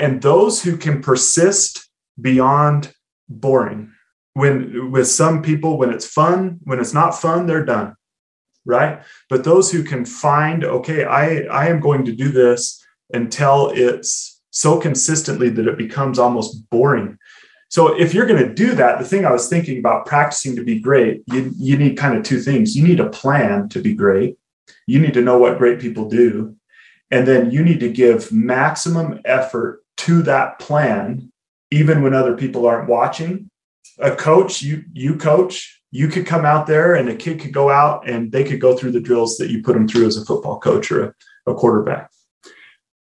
And 0.00 0.20
those 0.20 0.64
who 0.64 0.76
can 0.76 1.00
persist 1.00 1.88
beyond 2.20 2.92
boring. 3.28 3.92
When 4.34 4.90
with 4.90 5.06
some 5.06 5.42
people, 5.42 5.78
when 5.78 5.90
it's 5.90 6.06
fun, 6.06 6.58
when 6.64 6.80
it's 6.80 6.92
not 6.92 7.20
fun, 7.20 7.46
they're 7.46 7.64
done. 7.64 7.94
Right. 8.64 9.00
But 9.30 9.44
those 9.44 9.70
who 9.70 9.84
can 9.84 10.04
find, 10.04 10.64
okay, 10.64 11.04
I, 11.04 11.42
I 11.62 11.68
am 11.68 11.78
going 11.78 12.04
to 12.06 12.12
do 12.12 12.30
this 12.30 12.84
until 13.14 13.70
it's 13.72 14.35
so 14.56 14.80
consistently 14.80 15.50
that 15.50 15.68
it 15.68 15.76
becomes 15.76 16.18
almost 16.18 16.70
boring. 16.70 17.18
So 17.68 17.94
if 17.94 18.14
you're 18.14 18.24
going 18.24 18.42
to 18.42 18.54
do 18.54 18.74
that, 18.76 18.98
the 18.98 19.04
thing 19.04 19.26
I 19.26 19.30
was 19.30 19.50
thinking 19.50 19.78
about 19.78 20.06
practicing 20.06 20.56
to 20.56 20.64
be 20.64 20.80
great, 20.80 21.24
you, 21.30 21.52
you 21.58 21.76
need 21.76 21.98
kind 21.98 22.16
of 22.16 22.24
two 22.24 22.40
things. 22.40 22.74
You 22.74 22.82
need 22.88 22.98
a 22.98 23.10
plan 23.10 23.68
to 23.68 23.82
be 23.82 23.92
great. 23.92 24.38
You 24.86 24.98
need 24.98 25.12
to 25.12 25.20
know 25.20 25.36
what 25.36 25.58
great 25.58 25.78
people 25.78 26.08
do. 26.08 26.56
And 27.10 27.28
then 27.28 27.50
you 27.50 27.62
need 27.62 27.80
to 27.80 27.92
give 27.92 28.32
maximum 28.32 29.20
effort 29.26 29.84
to 29.98 30.22
that 30.22 30.58
plan, 30.58 31.30
even 31.70 32.02
when 32.02 32.14
other 32.14 32.34
people 32.34 32.66
aren't 32.66 32.88
watching. 32.88 33.50
A 33.98 34.16
coach, 34.16 34.62
you 34.62 34.84
you 34.94 35.16
coach, 35.16 35.82
you 35.90 36.08
could 36.08 36.26
come 36.26 36.46
out 36.46 36.66
there 36.66 36.94
and 36.94 37.10
a 37.10 37.14
kid 37.14 37.40
could 37.40 37.52
go 37.52 37.68
out 37.68 38.08
and 38.08 38.32
they 38.32 38.42
could 38.42 38.60
go 38.60 38.74
through 38.74 38.92
the 38.92 39.00
drills 39.00 39.36
that 39.36 39.50
you 39.50 39.62
put 39.62 39.74
them 39.74 39.86
through 39.86 40.06
as 40.06 40.16
a 40.16 40.24
football 40.24 40.58
coach 40.58 40.90
or 40.90 41.04
a, 41.04 41.14
a 41.46 41.54
quarterback 41.54 42.10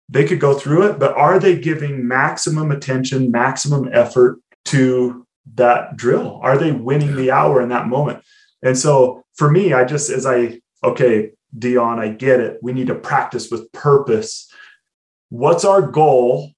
they 0.09 0.25
could 0.25 0.39
go 0.39 0.53
through 0.53 0.87
it, 0.87 0.99
but 0.99 1.15
are 1.15 1.39
they 1.39 1.57
giving 1.57 2.07
maximum 2.07 2.71
attention, 2.71 3.31
maximum 3.31 3.89
effort 3.93 4.39
to 4.65 5.25
that 5.55 5.95
drill? 5.97 6.39
Are 6.41 6.57
they 6.57 6.71
winning 6.71 7.15
the 7.15 7.31
hour 7.31 7.61
in 7.61 7.69
that 7.69 7.87
moment? 7.87 8.23
And 8.63 8.77
so 8.77 9.23
for 9.35 9.49
me, 9.49 9.73
I 9.73 9.85
just, 9.85 10.09
as 10.09 10.25
I, 10.25 10.61
okay, 10.83 11.31
Deion, 11.57 11.99
I 11.99 12.09
get 12.09 12.39
it. 12.39 12.59
We 12.61 12.73
need 12.73 12.87
to 12.87 12.95
practice 12.95 13.49
with 13.51 13.71
purpose. 13.71 14.51
What's 15.29 15.65
our 15.65 15.81
goal? 15.81 16.51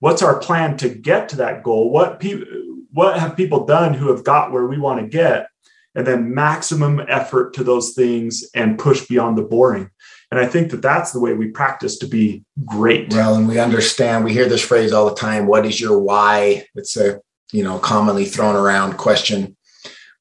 What's 0.00 0.22
our 0.22 0.38
plan 0.38 0.76
to 0.78 0.88
get 0.88 1.28
to 1.30 1.36
that 1.36 1.62
goal? 1.62 1.90
What 1.90 2.18
people, 2.18 2.46
what 2.92 3.18
have 3.18 3.36
people 3.36 3.66
done 3.66 3.94
who 3.94 4.10
have 4.10 4.24
got 4.24 4.52
where 4.52 4.66
we 4.66 4.78
want 4.78 5.00
to 5.00 5.06
get? 5.06 5.48
And 5.96 6.06
then 6.06 6.34
maximum 6.34 7.00
effort 7.08 7.54
to 7.54 7.64
those 7.64 7.94
things 7.94 8.44
and 8.54 8.78
push 8.78 9.06
beyond 9.06 9.36
the 9.38 9.42
boring. 9.42 9.90
And 10.30 10.38
I 10.38 10.46
think 10.46 10.70
that 10.70 10.82
that's 10.82 11.12
the 11.12 11.20
way 11.20 11.32
we 11.32 11.48
practice 11.48 11.98
to 11.98 12.06
be 12.06 12.44
great. 12.66 13.12
Well, 13.12 13.36
and 13.36 13.48
we 13.48 13.58
understand, 13.58 14.24
we 14.24 14.32
hear 14.32 14.48
this 14.48 14.64
phrase 14.64 14.92
all 14.92 15.08
the 15.08 15.14
time. 15.14 15.46
What 15.46 15.64
is 15.64 15.80
your 15.80 15.98
why? 15.98 16.66
It's 16.74 16.96
a, 16.96 17.20
you 17.52 17.64
know, 17.64 17.78
commonly 17.78 18.26
thrown 18.26 18.56
around 18.56 18.98
question. 18.98 19.56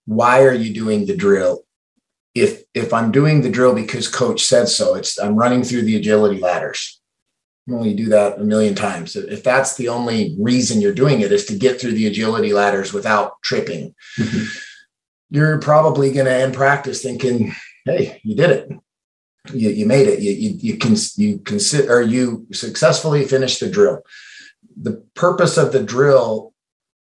Why 0.05 0.43
are 0.43 0.53
you 0.53 0.73
doing 0.73 1.07
the 1.07 1.15
drill? 1.15 1.65
If 2.33 2.63
if 2.73 2.93
I'm 2.93 3.11
doing 3.11 3.41
the 3.41 3.49
drill 3.49 3.73
because 3.73 4.07
coach 4.07 4.43
said 4.43 4.67
so, 4.69 4.95
it's 4.95 5.19
I'm 5.19 5.35
running 5.35 5.63
through 5.63 5.83
the 5.83 5.95
agility 5.97 6.39
ladders. 6.39 7.01
Well, 7.67 7.85
you 7.85 7.95
do 7.95 8.09
that 8.09 8.39
a 8.39 8.43
million 8.43 8.75
times. 8.75 9.15
If 9.15 9.41
that's 9.43 9.75
the 9.75 9.89
only 9.89 10.35
reason 10.39 10.81
you're 10.81 10.93
doing 10.93 11.21
it 11.21 11.31
is 11.31 11.45
to 11.45 11.57
get 11.57 11.81
through 11.81 11.93
the 11.93 12.05
agility 12.05 12.53
ladders 12.53 12.93
without 12.93 13.41
tripping, 13.41 13.95
Mhm. 14.19 14.47
You're 15.29 15.59
probably 15.59 16.11
going 16.11 16.25
to 16.25 16.33
end 16.33 16.53
practice 16.53 17.01
thinking, 17.01 17.53
"Hey, 17.85 18.19
you 18.23 18.35
did 18.35 18.49
it. 18.51 18.71
You, 19.53 19.69
you 19.69 19.85
made 19.85 20.07
it. 20.07 20.19
You 20.19 20.31
you 20.31 20.49
you 20.59 20.77
can 20.77 20.95
you 21.15 21.39
consider 21.39 21.97
or 21.97 22.01
you 22.01 22.47
successfully 22.51 23.25
finished 23.25 23.59
the 23.59 23.69
drill." 23.69 24.01
The 24.77 25.03
purpose 25.13 25.57
of 25.57 25.71
the 25.71 25.83
drill, 25.83 26.53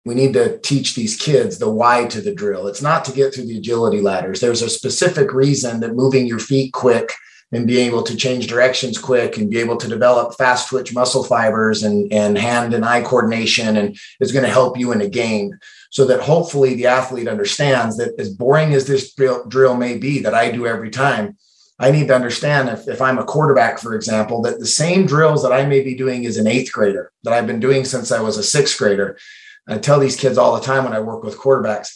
we 0.06 0.14
need 0.14 0.34
to 0.34 0.60
teach 0.60 0.96
these 0.96 1.16
kids 1.16 1.58
the 1.58 1.70
why 1.70 2.06
to 2.06 2.22
the 2.22 2.34
drill. 2.34 2.68
It's 2.68 2.82
not 2.82 3.04
to 3.06 3.12
get 3.12 3.34
through 3.34 3.48
the 3.48 3.58
agility 3.58 4.02
ladders. 4.02 4.42
There's 4.42 4.62
a 4.62 4.70
specific 4.70 5.34
reason 5.34 5.80
that 5.80 5.96
moving 5.96 6.28
your 6.28 6.40
feet 6.40 6.74
quick 6.74 7.12
and 7.54 7.68
being 7.68 7.88
able 7.88 8.04
to 8.04 8.16
change 8.16 8.48
directions 8.48 8.98
quick 8.98 9.38
and 9.38 9.50
be 9.50 9.60
able 9.60 9.78
to 9.78 9.88
develop 9.88 10.36
fast 10.36 10.70
twitch 10.70 10.94
muscle 10.94 11.24
fibers 11.24 11.84
and, 11.84 12.12
and 12.12 12.38
hand 12.38 12.74
and 12.74 12.84
eye 12.84 13.02
coordination 13.02 13.78
and 13.78 13.98
is 14.20 14.32
going 14.32 14.44
to 14.44 14.52
help 14.52 14.78
you 14.78 14.92
in 14.92 15.02
a 15.02 15.10
game 15.10 15.58
so 15.94 16.06
that 16.06 16.22
hopefully 16.22 16.74
the 16.74 16.88
athlete 16.88 17.28
understands 17.28 17.98
that 17.98 18.16
as 18.18 18.34
boring 18.34 18.74
as 18.74 18.88
this 18.88 19.14
drill, 19.14 19.46
drill 19.48 19.76
may 19.78 19.96
be 19.96 20.18
that 20.18 20.34
I 20.34 20.50
do 20.50 20.66
every 20.66 20.90
time, 20.90 21.38
I 21.78 21.92
need 21.92 22.08
to 22.08 22.16
understand 22.16 22.68
if, 22.70 22.88
if 22.88 23.00
I'm 23.00 23.20
a 23.20 23.24
quarterback, 23.24 23.78
for 23.78 23.94
example, 23.94 24.42
that 24.42 24.58
the 24.60 24.66
same 24.66 25.06
drills 25.06 25.44
that 25.44 25.54
I 25.54 25.68
may 25.68 25.82
be 25.82 25.94
doing 25.96 26.26
as 26.26 26.38
an 26.38 26.48
eighth 26.48 26.72
grader 26.72 27.12
that 27.24 27.34
I've 27.34 27.46
been 27.46 27.60
doing 27.60 27.86
since 27.86 28.12
I 28.12 28.22
was 28.22 28.40
a 28.40 28.44
sixth 28.44 28.76
grader. 28.80 29.20
I 29.68 29.78
tell 29.78 30.00
these 30.00 30.16
kids 30.16 30.40
all 30.40 30.56
the 30.56 30.66
time 30.66 30.84
when 30.84 30.94
I 30.94 31.00
work 31.00 31.24
with 31.24 31.38
quarterbacks, 31.38 31.90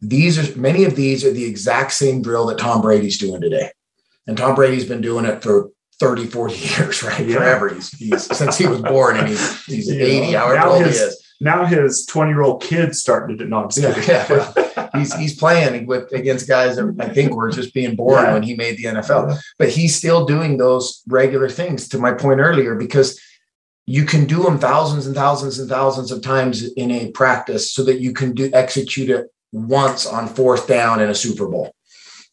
these 0.00 0.38
are 0.38 0.58
many 0.58 0.84
of 0.84 0.96
these 0.96 1.22
are 1.22 1.30
the 1.30 1.44
exact 1.44 1.92
same 1.92 2.22
drill 2.22 2.46
that 2.46 2.58
Tom 2.58 2.80
Brady's 2.80 3.18
doing 3.18 3.42
today. 3.42 3.70
And 4.26 4.34
Tom 4.38 4.54
Brady's 4.54 4.86
been 4.86 5.02
doing 5.02 5.26
it 5.26 5.42
for 5.42 5.68
30, 6.00 6.24
40 6.26 6.54
years, 6.80 7.02
right? 7.02 7.26
Yeah. 7.26 7.36
Forever. 7.36 7.68
He's, 7.68 7.90
he's 7.98 8.34
since 8.34 8.56
he 8.56 8.66
was 8.66 8.80
born 8.80 9.18
and 9.18 9.28
he's 9.28 9.64
he's 9.66 9.90
80, 9.92 10.32
know, 10.32 10.38
however 10.38 10.66
old 10.68 10.86
his- 10.86 10.98
he 10.98 11.04
is. 11.04 11.21
Now 11.42 11.64
his 11.64 12.06
20 12.06 12.30
year 12.30 12.42
old 12.42 12.62
kid's 12.62 13.00
starting 13.00 13.36
to 13.38 13.44
no, 13.44 13.64
I'm 13.64 13.68
Yeah, 13.76 13.98
yeah. 14.06 14.26
Well, 14.30 14.88
he's 14.94 15.12
he's 15.14 15.36
playing 15.36 15.86
with 15.86 16.12
against 16.12 16.46
guys 16.46 16.76
that 16.76 16.94
I 17.00 17.08
think 17.08 17.34
were 17.34 17.50
just 17.50 17.74
being 17.74 17.96
born 17.96 18.22
Yeah. 18.22 18.32
when 18.32 18.44
he 18.44 18.54
made 18.54 18.76
the 18.78 18.84
NFL. 18.84 19.38
But 19.58 19.70
he's 19.70 19.96
still 19.96 20.24
doing 20.24 20.56
those 20.56 21.02
regular 21.08 21.48
things 21.48 21.88
to 21.88 21.98
my 21.98 22.12
point 22.12 22.38
earlier 22.38 22.76
because 22.76 23.20
you 23.86 24.04
can 24.04 24.26
do 24.26 24.44
them 24.44 24.60
thousands 24.60 25.08
and 25.08 25.16
thousands 25.16 25.58
and 25.58 25.68
thousands 25.68 26.12
of 26.12 26.22
times 26.22 26.72
in 26.74 26.92
a 26.92 27.10
practice 27.10 27.72
so 27.72 27.82
that 27.84 28.00
you 28.00 28.12
can 28.12 28.32
do 28.34 28.48
execute 28.54 29.10
it 29.10 29.26
once 29.50 30.06
on 30.06 30.28
fourth 30.28 30.68
down 30.68 31.00
in 31.00 31.10
a 31.10 31.14
Super 31.14 31.48
Bowl. 31.48 31.74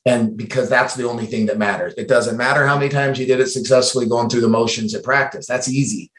And 0.06 0.38
because 0.38 0.70
that's 0.70 0.94
the 0.94 1.10
only 1.10 1.26
thing 1.26 1.48
that 1.48 1.58
matters. 1.58 1.96
It 1.98 2.08
doesn't 2.08 2.38
matter 2.38 2.66
how 2.68 2.78
many 2.78 2.90
times 2.90 3.18
you 3.18 3.26
did 3.26 3.40
it 3.40 3.48
successfully 3.48 4.06
going 4.06 4.30
through 4.30 4.42
the 4.42 4.48
motions 4.48 4.94
at 4.94 5.04
practice. 5.04 5.48
That's 5.48 5.68
easy 5.68 6.12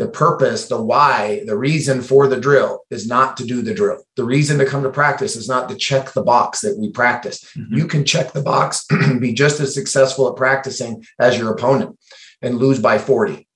the 0.00 0.08
purpose, 0.08 0.66
the 0.66 0.80
why, 0.80 1.42
the 1.44 1.58
reason 1.58 2.00
for 2.00 2.26
the 2.26 2.40
drill 2.40 2.80
is 2.90 3.06
not 3.06 3.36
to 3.36 3.44
do 3.44 3.60
the 3.60 3.74
drill. 3.74 4.02
The 4.16 4.24
reason 4.24 4.56
to 4.58 4.64
come 4.64 4.82
to 4.82 4.88
practice 4.88 5.36
is 5.36 5.46
not 5.46 5.68
to 5.68 5.76
check 5.76 6.12
the 6.12 6.22
box 6.22 6.62
that 6.62 6.78
we 6.78 6.90
practice. 6.90 7.44
Mhm. 7.54 7.76
You 7.76 7.86
can 7.86 8.06
check 8.06 8.32
the 8.32 8.40
box, 8.40 8.86
and 8.88 9.20
be 9.26 9.34
just 9.34 9.60
as 9.60 9.74
successful 9.74 10.26
at 10.30 10.36
practicing 10.36 11.04
as 11.18 11.36
your 11.38 11.52
opponent 11.52 11.98
and 12.40 12.56
lose 12.56 12.78
by 12.78 12.96
40 12.96 13.46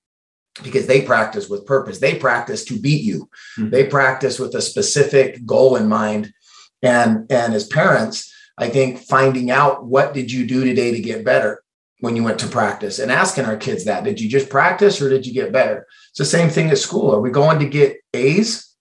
because 0.61 0.85
they 0.85 1.01
practice 1.01 1.49
with 1.49 1.65
purpose. 1.65 1.97
They 1.97 2.13
practice 2.13 2.63
to 2.65 2.79
beat 2.79 3.01
you. 3.01 3.27
Mhm. 3.57 3.71
They 3.71 3.87
practice 3.87 4.37
with 4.37 4.53
a 4.53 4.61
specific 4.61 5.47
goal 5.47 5.75
in 5.77 5.87
mind. 5.87 6.31
And, 6.83 7.25
and 7.31 7.55
as 7.55 7.65
parents, 7.65 8.31
I 8.55 8.69
think 8.69 8.99
finding 8.99 9.49
out 9.49 9.83
what 9.83 10.13
did 10.13 10.31
you 10.31 10.45
do 10.45 10.63
today 10.63 10.91
to 10.91 10.99
get 10.99 11.25
better 11.25 11.63
when 12.01 12.15
you 12.15 12.23
went 12.23 12.39
to 12.39 12.47
practice 12.47 12.99
and 12.99 13.11
asking 13.11 13.45
our 13.45 13.57
kids 13.57 13.85
that 13.85 14.03
did 14.03 14.19
you 14.19 14.29
just 14.29 14.49
practice 14.49 15.01
or 15.01 15.09
did 15.09 15.25
you 15.25 15.33
get 15.33 15.51
better 15.53 15.85
it's 16.09 16.17
the 16.19 16.25
same 16.25 16.49
thing 16.49 16.69
at 16.69 16.77
school 16.77 17.13
are 17.15 17.21
we 17.21 17.29
going 17.31 17.59
to 17.59 17.65
get 17.65 17.97
a's 18.13 18.75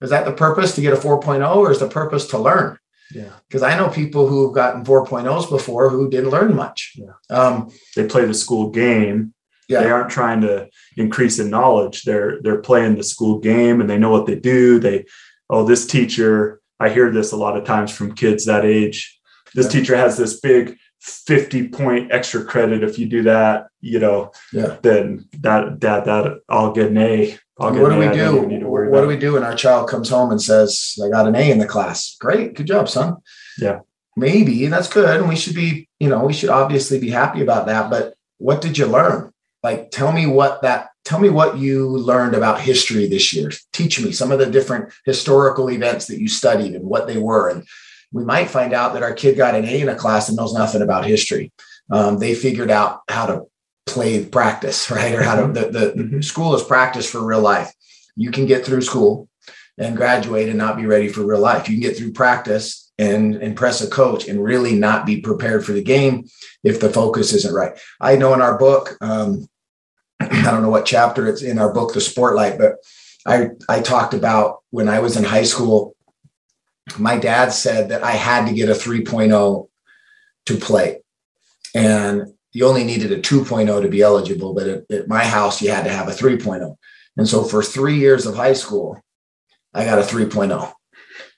is 0.00 0.10
that 0.10 0.24
the 0.24 0.32
purpose 0.32 0.74
to 0.74 0.80
get 0.80 0.92
a 0.92 0.96
4.0 0.96 1.56
or 1.56 1.70
is 1.70 1.78
the 1.78 1.88
purpose 1.88 2.26
to 2.28 2.38
learn 2.38 2.78
Yeah. 3.12 3.30
because 3.48 3.62
i 3.62 3.76
know 3.76 3.88
people 3.88 4.26
who 4.26 4.44
have 4.46 4.54
gotten 4.54 4.84
4.0s 4.84 5.48
before 5.48 5.88
who 5.90 6.10
didn't 6.10 6.30
learn 6.30 6.54
much 6.56 6.94
Yeah. 6.96 7.14
um, 7.30 7.70
They 7.96 8.06
play 8.06 8.24
the 8.26 8.34
school 8.34 8.70
game. 8.70 9.34
Yeah. 9.68 9.82
They 9.84 9.90
aren't 9.90 10.10
trying 10.10 10.40
to 10.42 10.68
increase 10.96 11.38
in 11.38 11.48
knowledge. 11.48 12.02
They're 12.02 12.32
they're 12.42 12.60
playing 12.70 12.96
the 12.96 13.04
school 13.14 13.38
game 13.38 13.80
and 13.80 13.88
they 13.88 13.96
know 13.96 14.10
what 14.10 14.26
they 14.26 14.34
do. 14.34 14.78
They, 14.80 15.04
oh, 15.48 15.64
this 15.64 15.86
teacher, 15.86 16.60
I 16.84 16.88
hear 16.90 17.10
this 17.10 17.32
a 17.32 17.36
lot 17.44 17.56
of 17.56 17.64
times 17.64 17.90
from 17.96 18.14
kids 18.22 18.44
that 18.46 18.64
age. 18.66 18.98
This 19.54 19.66
Yeah. 19.66 19.72
teacher 19.80 19.96
has 19.96 20.16
this 20.18 20.40
big 20.40 20.76
50 21.02 21.68
point 21.68 22.12
extra 22.12 22.44
credit 22.44 22.84
if 22.84 22.96
you 22.96 23.06
do 23.06 23.24
that, 23.24 23.66
you 23.80 23.98
know, 23.98 24.30
Yeah. 24.52 24.76
then 24.82 25.26
that 25.40 25.80
that 25.80 26.04
that 26.04 26.40
I'll 26.48 26.72
get 26.72 26.90
an 26.90 26.98
A. 26.98 27.36
I'll 27.58 27.72
get 27.72 27.82
what 27.82 27.90
do 27.90 27.98
we 27.98 28.06
A. 28.06 28.10
I 28.12 28.14
don't 28.16 28.42
do? 28.42 28.46
need 28.48 28.60
to 28.60 28.68
worry 28.68 28.88
What 28.88 29.00
do 29.00 29.08
we 29.08 29.16
do 29.16 29.32
when 29.32 29.42
our 29.42 29.54
child 29.56 29.88
comes 29.88 30.08
home 30.08 30.30
and 30.30 30.40
says, 30.40 30.96
I 31.04 31.08
got 31.08 31.26
an 31.26 31.34
A 31.34 31.50
in 31.50 31.58
the 31.58 31.66
class? 31.66 32.16
Great, 32.20 32.54
good 32.54 32.66
job, 32.66 32.88
son. 32.88 33.16
Yeah. 33.58 33.80
Maybe 34.16 34.66
that's 34.68 34.88
good. 34.88 35.20
And 35.20 35.28
we 35.28 35.36
should 35.36 35.54
be, 35.56 35.88
you 35.98 36.08
know, 36.08 36.24
we 36.24 36.32
should 36.32 36.50
obviously 36.50 37.00
be 37.00 37.10
happy 37.10 37.42
about 37.42 37.66
that. 37.66 37.90
But 37.90 38.14
what 38.38 38.60
did 38.60 38.78
you 38.78 38.86
learn? 38.86 39.32
Like 39.64 39.90
tell 39.90 40.12
me 40.12 40.26
what 40.26 40.62
that 40.62 40.90
tell 41.04 41.18
me 41.18 41.30
what 41.30 41.58
you 41.58 41.88
learned 41.88 42.36
about 42.36 42.60
history 42.60 43.08
this 43.08 43.32
year. 43.32 43.50
Teach 43.72 44.00
me 44.00 44.12
some 44.12 44.30
of 44.30 44.38
the 44.38 44.46
different 44.46 44.92
historical 45.04 45.68
events 45.68 46.06
that 46.06 46.20
you 46.20 46.28
studied 46.28 46.74
and 46.76 46.84
what 46.84 47.08
they 47.08 47.16
were. 47.18 47.48
And 47.48 47.66
we 48.12 48.24
might 48.24 48.50
find 48.50 48.72
out 48.72 48.92
that 48.94 49.02
our 49.02 49.14
kid 49.14 49.36
got 49.36 49.54
an 49.54 49.64
A 49.64 49.80
in 49.80 49.88
a 49.88 49.94
class 49.96 50.28
and 50.28 50.36
knows 50.36 50.54
nothing 50.54 50.82
about 50.82 51.06
history. 51.06 51.52
Um, 51.90 52.18
they 52.18 52.34
figured 52.34 52.70
out 52.70 53.00
how 53.08 53.26
to 53.26 53.42
play 53.86 54.24
practice, 54.24 54.90
right? 54.98 55.14
Or 55.14 55.22
how 55.22 55.46
to 55.46 55.52
the, 55.52 55.68
the 55.68 55.92
Mhm. 55.96 56.24
school 56.24 56.54
is 56.54 56.62
practice 56.62 57.08
for 57.10 57.24
real 57.24 57.40
life. 57.40 57.72
You 58.16 58.30
can 58.30 58.46
get 58.46 58.64
through 58.64 58.82
school 58.82 59.28
and 59.78 59.96
graduate 59.96 60.48
and 60.48 60.58
not 60.58 60.76
be 60.76 60.86
ready 60.86 61.08
for 61.08 61.24
real 61.24 61.40
life. 61.40 61.68
You 61.68 61.74
can 61.76 61.82
get 61.88 61.96
through 61.96 62.12
practice 62.12 62.90
and 62.98 63.36
impress 63.36 63.80
a 63.80 63.88
coach 63.88 64.28
and 64.28 64.44
really 64.44 64.74
not 64.74 65.06
be 65.06 65.20
prepared 65.20 65.64
for 65.64 65.72
the 65.72 65.82
game 65.82 66.26
if 66.62 66.78
the 66.78 66.90
focus 66.90 67.32
isn't 67.32 67.54
right. 67.54 67.72
I 68.00 68.16
know 68.16 68.34
in 68.34 68.42
our 68.42 68.58
book, 68.58 68.96
um, 69.00 69.48
I 70.20 70.50
don't 70.50 70.62
know 70.62 70.68
what 70.68 70.84
chapter 70.86 71.26
it's 71.26 71.42
in 71.42 71.58
our 71.58 71.72
book, 71.72 71.94
The 71.94 72.00
Sportlight, 72.00 72.58
but 72.58 72.76
I 73.26 73.48
I 73.68 73.80
talked 73.80 74.14
about 74.14 74.58
when 74.70 74.88
I 74.88 74.98
was 75.00 75.16
in 75.16 75.24
high 75.24 75.44
school. 75.44 75.96
My 76.98 77.16
dad 77.16 77.52
said 77.52 77.90
that 77.90 78.02
I 78.02 78.12
had 78.12 78.46
to 78.46 78.54
get 78.54 78.68
a 78.68 78.72
3.0 78.72 79.68
to 80.46 80.56
play, 80.56 81.00
and 81.74 82.34
you 82.52 82.66
only 82.66 82.84
needed 82.84 83.12
a 83.12 83.20
2.0 83.20 83.82
to 83.82 83.88
be 83.88 84.02
eligible. 84.02 84.54
But 84.54 84.68
at, 84.68 84.90
at 84.90 85.08
my 85.08 85.24
house, 85.24 85.62
you 85.62 85.70
had 85.70 85.84
to 85.84 85.90
have 85.90 86.08
a 86.08 86.12
3.0. 86.12 86.76
And 87.16 87.28
so 87.28 87.44
for 87.44 87.62
three 87.62 87.96
years 87.96 88.26
of 88.26 88.34
high 88.34 88.52
school, 88.52 89.00
I 89.74 89.84
got 89.84 89.98
a 89.98 90.02
3.0. 90.02 90.72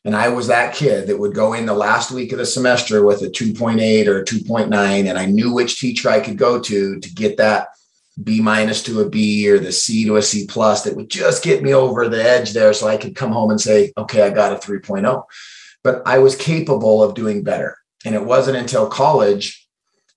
And 0.05 0.15
I 0.15 0.29
was 0.29 0.49
that 0.49 0.75
kid 0.75 1.07
that 1.07 1.19
would 1.19 1.35
go 1.35 1.55
in 1.55 1.67
the 1.67 1.75
last 1.75 2.11
week 2.11 2.33
of 2.33 2.39
the 2.39 2.47
semester 2.47 3.05
with 3.05 3.23
a 3.23 3.29
2.8 3.29 4.07
or 4.07 4.21
a 4.21 4.25
2.9. 4.25 4.71
And 5.09 5.19
I 5.19 5.27
knew 5.27 5.53
which 5.53 5.81
teacher 5.81 6.11
I 6.11 6.21
could 6.21 6.37
go 6.37 6.61
to 6.61 7.01
to 7.01 7.15
get 7.15 7.39
that 7.39 7.69
B 8.23 8.41
minus 8.41 8.83
to 8.85 9.01
a 9.01 9.09
B 9.09 9.49
or 9.51 9.59
the 9.59 9.73
C 9.73 10.05
to 10.05 10.17
a 10.17 10.23
C 10.23 10.47
plus 10.47 10.85
that 10.85 10.95
would 10.95 11.11
just 11.11 11.43
get 11.43 11.63
me 11.63 11.75
over 11.75 12.09
the 12.09 12.23
edge 12.23 12.53
there 12.53 12.73
so 12.73 12.87
I 12.87 12.97
could 12.97 13.17
come 13.17 13.33
home 13.33 13.51
and 13.51 13.61
say, 13.61 13.93
okay, 13.97 14.23
I 14.23 14.31
got 14.31 14.53
a 14.53 14.57
3.0. 14.57 15.25
But 15.83 16.03
I 16.07 16.19
was 16.19 16.37
capable 16.37 17.03
of 17.03 17.15
doing 17.15 17.43
better. 17.43 17.77
And 18.05 18.15
it 18.15 18.25
wasn't 18.25 18.57
until 18.57 18.87
college 18.89 19.67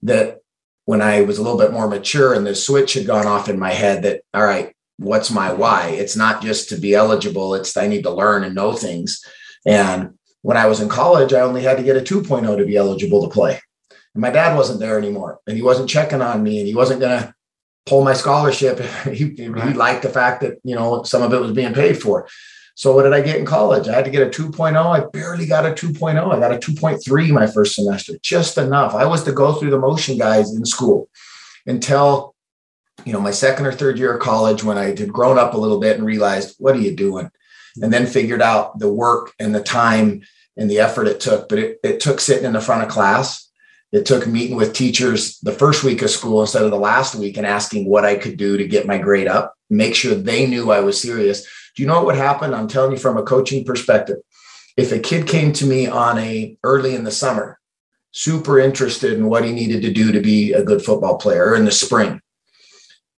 that 0.03 0.39
when 0.85 1.01
I 1.01 1.21
was 1.21 1.37
a 1.37 1.43
little 1.43 1.57
bit 1.57 1.73
more 1.73 1.87
mature 1.87 2.33
and 2.33 2.45
the 2.45 2.55
switch 2.55 2.93
had 2.93 3.07
gone 3.07 3.25
off 3.25 3.49
in 3.49 3.59
my 3.59 3.71
head 3.71 4.03
that, 4.03 4.21
all 4.33 4.45
right, 4.45 4.73
what's 4.97 5.31
my 5.31 5.51
why? 5.53 5.89
It's 5.89 6.15
not 6.15 6.41
just 6.41 6.69
to 6.69 6.77
be 6.77 6.93
eligible, 6.93 7.55
it's 7.55 7.75
I 7.75 7.87
need 7.87 8.03
to 8.03 8.11
learn 8.11 8.43
and 8.43 8.55
know 8.55 8.73
things. 8.73 9.23
And 9.65 10.17
when 10.43 10.57
I 10.57 10.67
was 10.67 10.79
in 10.79 10.89
college, 10.89 11.33
I 11.33 11.41
only 11.41 11.63
had 11.63 11.77
to 11.77 11.83
get 11.83 11.97
a 11.97 12.01
2.0 12.01 12.57
to 12.57 12.65
be 12.65 12.77
eligible 12.77 13.23
to 13.23 13.33
play. 13.33 13.59
And 14.13 14.21
my 14.21 14.29
dad 14.29 14.55
wasn't 14.55 14.79
there 14.79 14.97
anymore 14.97 15.39
and 15.47 15.57
he 15.57 15.63
wasn't 15.63 15.89
checking 15.89 16.21
on 16.21 16.41
me 16.41 16.59
and 16.59 16.67
he 16.67 16.75
wasn't 16.75 17.01
going 17.01 17.19
to 17.19 17.33
pull 17.87 18.03
my 18.03 18.13
scholarship. 18.13 18.79
he, 19.05 19.29
he 19.35 19.47
Right. 19.47 19.75
liked 19.75 20.03
the 20.03 20.09
fact 20.09 20.41
that, 20.41 20.59
you 20.63 20.75
know, 20.75 21.03
some 21.03 21.23
of 21.23 21.33
it 21.33 21.41
was 21.41 21.51
being 21.53 21.73
paid 21.73 22.01
for. 22.01 22.27
So 22.75 22.93
what 22.93 23.03
did 23.03 23.13
I 23.13 23.21
get 23.21 23.37
in 23.37 23.45
college? 23.45 23.87
I 23.87 23.95
had 23.95 24.05
to 24.05 24.11
get 24.11 24.21
a 24.21 24.29
2.0. 24.29 24.75
I 24.77 25.05
barely 25.11 25.47
got 25.47 25.65
a 25.65 25.71
2.0. 25.71 26.31
I 26.31 26.39
got 26.39 26.53
a 26.53 26.57
2.3 26.59 27.29
my 27.31 27.47
first 27.47 27.73
semester, 27.73 28.13
just 28.21 28.57
enough. 28.59 28.93
I 28.93 29.05
was 29.05 29.23
to 29.23 29.31
go 29.31 29.53
through 29.53 29.71
the 29.71 29.79
motion 29.79 30.15
guys 30.17 30.53
in 30.53 30.63
school 30.63 31.09
until, 31.65 32.35
you 33.03 33.13
know, 33.13 33.19
my 33.19 33.31
second 33.31 33.65
or 33.65 33.71
third 33.71 33.97
year 33.97 34.13
of 34.13 34.21
college 34.21 34.63
when 34.63 34.77
I 34.77 34.85
had 34.95 35.11
grown 35.11 35.39
up 35.39 35.55
a 35.55 35.57
little 35.57 35.79
bit 35.79 35.97
and 35.97 36.05
realized, 36.05 36.55
what 36.59 36.75
are 36.75 36.79
you 36.79 36.95
doing? 36.95 37.31
And 37.81 37.91
then 37.91 38.05
figured 38.05 38.43
out 38.43 38.77
the 38.77 38.91
work 38.93 39.33
and 39.39 39.55
the 39.55 39.63
time 39.63 40.21
and 40.55 40.69
the 40.69 40.79
effort 40.79 41.07
it 41.07 41.19
took. 41.19 41.49
But 41.49 41.59
it, 41.59 41.79
it 41.83 41.99
took 41.99 42.19
sitting 42.19 42.45
in 42.45 42.53
the 42.53 42.61
front 42.61 42.83
of 42.83 42.89
class. 42.89 43.46
It 43.91 44.05
took 44.05 44.27
meeting 44.27 44.57
with 44.57 44.73
teachers 44.73 45.39
the 45.39 45.53
first 45.53 45.83
week 45.83 46.01
of 46.01 46.09
school 46.09 46.41
instead 46.41 46.63
of 46.63 46.71
the 46.71 46.77
last 46.77 47.15
week 47.15 47.37
and 47.37 47.45
asking 47.47 47.87
what 47.89 48.03
I 48.05 48.15
could 48.15 48.35
do 48.37 48.57
to 48.57 48.67
get 48.67 48.85
my 48.87 48.97
grade 48.97 49.27
up, 49.27 49.53
make 49.69 49.95
sure 49.95 50.13
they 50.13 50.45
knew 50.45 50.71
I 50.71 50.81
was 50.81 51.01
serious. 51.01 51.43
Do 51.75 51.83
you 51.83 51.87
know 51.87 51.95
what 51.95 52.07
would 52.07 52.15
happen? 52.15 52.53
I'm 52.53 52.67
telling 52.67 52.91
you 52.91 52.97
from 52.97 53.17
a 53.17 53.23
coaching 53.23 53.63
perspective. 53.63 54.17
If 54.75 54.91
a 54.91 54.99
kid 54.99 55.25
came 55.27 55.53
to 55.53 55.65
me 55.65 55.87
on 55.87 56.17
a 56.19 56.57
early 56.63 56.95
in 56.95 57.03
the 57.05 57.11
summer, 57.11 57.59
super 58.11 58.59
interested 58.59 59.13
in 59.13 59.27
what 59.29 59.45
he 59.45 59.51
needed 59.51 59.81
to 59.83 59.93
do 59.93 60.11
to 60.11 60.19
be 60.21 60.53
a 60.53 60.63
good 60.63 60.81
football 60.83 61.17
player 61.17 61.49
or 61.51 61.55
in 61.55 61.65
the 61.65 61.71
spring 61.71 62.19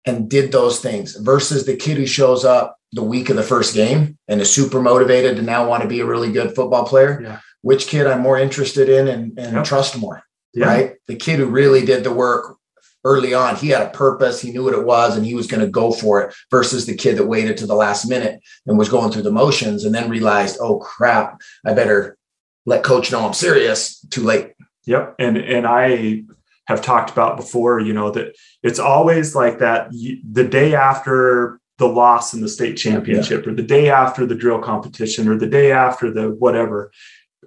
and 0.04 0.28
did 0.28 0.52
those 0.52 0.80
things 0.80 1.16
versus 1.16 1.64
the 1.66 1.76
kid 1.76 1.96
who 1.96 2.06
shows 2.06 2.44
up 2.44 2.76
the 2.92 3.02
week 3.02 3.28
of 3.30 3.36
the 3.36 3.42
first 3.42 3.74
game 3.74 4.18
and 4.28 4.40
is 4.40 4.52
super 4.52 4.80
motivated 4.80 5.36
to 5.36 5.42
now 5.42 5.66
want 5.68 5.82
to 5.82 5.88
be 5.88 6.00
a 6.00 6.06
really 6.06 6.32
good 6.32 6.54
football 6.54 6.84
player. 6.84 7.20
Yeah. 7.22 7.40
Which 7.62 7.86
kid 7.86 8.06
I'm 8.06 8.20
more 8.20 8.38
interested 8.38 8.88
in 8.88 9.08
and, 9.08 9.38
and 9.38 9.56
Yep. 9.56 9.64
trust 9.64 9.98
more, 9.98 10.22
Yeah. 10.54 10.66
right? 10.66 10.94
The 11.06 11.16
kid 11.16 11.38
who 11.38 11.46
really 11.46 11.84
did 11.84 12.04
the 12.04 12.12
work 12.12 12.56
early 13.04 13.32
on, 13.34 13.56
he 13.56 13.68
had 13.68 13.86
a 13.86 13.90
purpose, 13.90 14.40
he 14.40 14.50
knew 14.50 14.64
what 14.64 14.74
it 14.74 14.84
was, 14.84 15.16
and 15.16 15.24
he 15.24 15.34
was 15.34 15.46
going 15.46 15.60
to 15.64 15.70
go 15.70 15.92
for 15.92 16.22
it 16.22 16.34
versus 16.50 16.86
the 16.86 16.96
kid 16.96 17.16
that 17.16 17.26
waited 17.26 17.56
to 17.58 17.66
the 17.66 17.74
last 17.74 18.08
minute 18.08 18.40
and 18.66 18.78
was 18.78 18.88
going 18.88 19.10
through 19.10 19.22
the 19.22 19.30
motions 19.30 19.84
and 19.84 19.94
then 19.94 20.10
realized, 20.10 20.58
oh 20.60 20.78
crap, 20.78 21.40
I 21.64 21.74
better 21.74 22.18
let 22.66 22.82
coach 22.82 23.10
know 23.10 23.26
I'm 23.26 23.34
serious. 23.34 24.00
Too 24.10 24.22
late. 24.22 24.52
Yep. 24.86 25.16
And 25.18 25.36
and 25.36 25.66
I 25.66 26.24
have 26.66 26.82
talked 26.82 27.10
about 27.10 27.36
before, 27.36 27.80
you 27.80 27.92
know, 27.92 28.10
that 28.10 28.34
it's 28.62 28.78
always 28.78 29.34
like 29.34 29.58
that 29.58 29.90
the 29.90 30.44
day 30.44 30.74
after 30.74 31.60
the 31.78 31.88
loss 31.88 32.34
in 32.34 32.40
the 32.40 32.48
state 32.48 32.76
championship 32.76 33.46
or 33.46 33.54
the 33.54 33.62
day 33.62 33.88
after 33.88 34.26
the 34.26 34.34
drill 34.34 34.58
competition 34.58 35.28
or 35.28 35.38
the 35.38 35.46
day 35.46 35.72
after 35.72 36.10
the 36.10 36.30
whatever, 36.30 36.90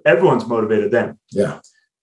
everyone's 0.04 0.46
motivated 0.46 0.90
then. 0.90 1.18
Yeah. 1.30 1.60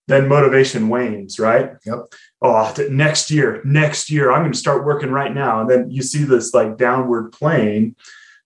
Then 0.09 0.27
motivation 0.27 0.89
wanes, 0.89 1.39
right? 1.39 1.73
Yep. 1.85 2.13
Oh, 2.41 2.73
next 2.89 3.29
year, 3.29 3.61
next 3.63 4.09
year, 4.09 4.31
I'm 4.31 4.41
going 4.41 4.51
to 4.51 4.57
start 4.57 4.83
working 4.83 5.11
right 5.11 5.31
now. 5.31 5.61
And 5.61 5.69
then 5.69 5.91
you 5.91 6.01
see 6.01 6.23
this 6.23 6.51
like 6.51 6.77
downward 6.77 7.31
plane 7.31 7.95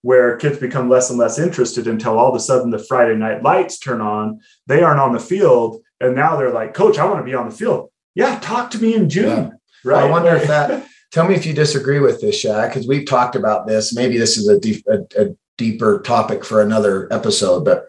where 0.02 0.36
kids 0.36 0.58
become 0.58 0.89
less 0.89 1.10
and 1.10 1.17
less 1.17 1.39
interested 1.39 1.88
until 1.88 2.19
all 2.19 2.28
of 2.28 2.36
a 2.36 2.39
sudden 2.39 2.69
the 2.69 2.80
Friday 2.80 3.15
night 3.15 3.43
lights 3.43 3.80
turn 3.80 4.02
on. 4.02 4.41
They 4.67 4.84
aren't 4.84 4.99
on 4.99 5.13
the 5.13 5.21
field. 5.21 5.82
And 6.02 6.15
now 6.15 6.36
they're 6.36 6.52
like, 6.52 6.73
Coach, 6.73 6.97
I 6.97 7.06
want 7.06 7.19
to 7.19 7.23
be 7.23 7.34
on 7.34 7.49
the 7.49 7.56
field. 7.56 7.89
Yeah, 8.13 8.38
talk 8.39 8.69
to 8.71 8.82
me 8.82 8.93
in 8.93 9.10
June. 9.10 9.28
Yeah. 9.30 9.49
Right. 9.86 10.04
I 10.04 10.10
wonder 10.10 10.36
if 10.36 10.47
that. 10.47 10.86
Tell 11.13 11.28
me 11.28 11.36
if 11.36 11.45
you 11.45 11.54
disagree 11.54 11.99
with 11.99 12.19
this, 12.19 12.39
Shad, 12.39 12.69
because 12.69 12.88
we've 12.88 13.06
talked 13.06 13.38
about 13.38 13.67
this. 13.67 13.95
Maybe 13.95 14.17
this 14.17 14.36
is 14.36 14.49
a, 14.49 14.60
deep, 14.60 14.84
a, 14.88 15.21
a 15.21 15.36
deeper 15.58 16.02
topic 16.02 16.43
for 16.43 16.62
another 16.62 17.08
episode, 17.13 17.63
but 17.63 17.88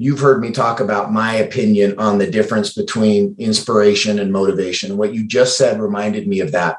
you've 0.00 0.20
heard 0.20 0.40
me 0.40 0.50
talk 0.50 0.80
about 0.80 1.12
my 1.12 1.34
opinion 1.34 1.98
on 1.98 2.16
the 2.16 2.30
difference 2.30 2.72
between 2.72 3.36
inspiration 3.38 4.18
and 4.18 4.32
motivation. 4.32 4.96
What 4.96 5.12
you 5.12 5.26
just 5.26 5.58
said 5.58 5.80
reminded 5.80 6.26
me 6.26 6.40
of 6.40 6.52
that. 6.52 6.78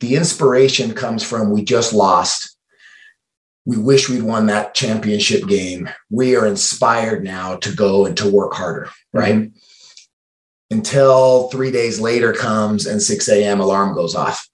The 0.00 0.16
inspiration 0.16 0.92
comes 0.92 1.22
from 1.22 1.50
we 1.50 1.64
just 1.64 1.92
lost. 1.94 2.56
We 3.64 3.78
wish 3.78 4.08
we'd 4.08 4.22
won 4.22 4.46
that 4.46 4.74
championship 4.74 5.46
game. 5.46 5.88
We 6.10 6.36
are 6.36 6.46
inspired 6.46 7.24
now 7.24 7.56
to 7.56 7.74
go 7.74 8.04
and 8.04 8.16
to 8.18 8.30
work 8.30 8.52
harder, 8.52 8.86
mm-hmm. 9.14 9.18
right? 9.18 9.50
until 10.72 11.48
three 11.48 11.70
days 11.70 12.00
later 12.00 12.32
comes 12.32 12.86
and 12.86 13.00
6 13.00 13.28
a.m. 13.28 13.60
alarm 13.60 13.94
goes 13.94 14.14
off. 14.14 14.48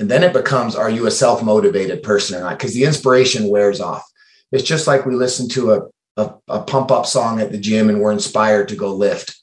And 0.00 0.10
then 0.10 0.24
it 0.24 0.32
becomes, 0.32 0.74
are 0.74 0.90
you 0.90 1.06
a 1.06 1.10
self 1.10 1.42
motivated 1.42 2.02
person 2.02 2.36
or 2.36 2.40
not? 2.40 2.58
Because 2.58 2.74
the 2.74 2.84
inspiration 2.84 3.48
wears 3.48 3.80
off. 3.80 4.04
It's 4.50 4.64
just 4.64 4.86
like 4.86 5.06
we 5.06 5.14
listen 5.14 5.48
to 5.50 5.72
a, 5.72 5.82
a, 6.16 6.34
a 6.48 6.62
pump 6.62 6.90
up 6.90 7.06
song 7.06 7.40
at 7.40 7.52
the 7.52 7.58
gym 7.58 7.88
and 7.88 8.00
we're 8.00 8.12
inspired 8.12 8.68
to 8.68 8.76
go 8.76 8.94
lift, 8.94 9.40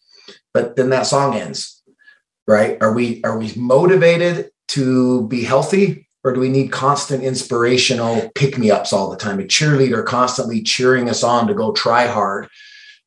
but 0.54 0.76
then 0.76 0.90
that 0.90 1.08
song 1.08 1.36
ends, 1.36 1.84
right? 2.48 2.78
Are 2.82 2.94
we 2.94 3.22
are 3.24 3.38
we 3.38 3.54
motivated 3.56 4.52
to 4.70 5.28
be 5.28 5.44
healthy, 5.44 6.08
or 6.24 6.34
do 6.34 6.40
we 6.40 6.50
need 6.50 6.72
constant 6.72 7.24
inspirational 7.24 8.30
pick 8.36 8.58
me 8.58 8.72
ups 8.72 8.94
all 8.94 9.10
the 9.10 9.18
time? 9.18 9.40
A 9.40 9.44
cheerleader 9.44 10.06
constantly 10.06 10.62
cheering 10.62 11.10
us 11.10 11.24
on 11.24 11.48
to 11.48 11.54
go 11.54 11.72
try 11.72 12.08
hard. 12.08 12.48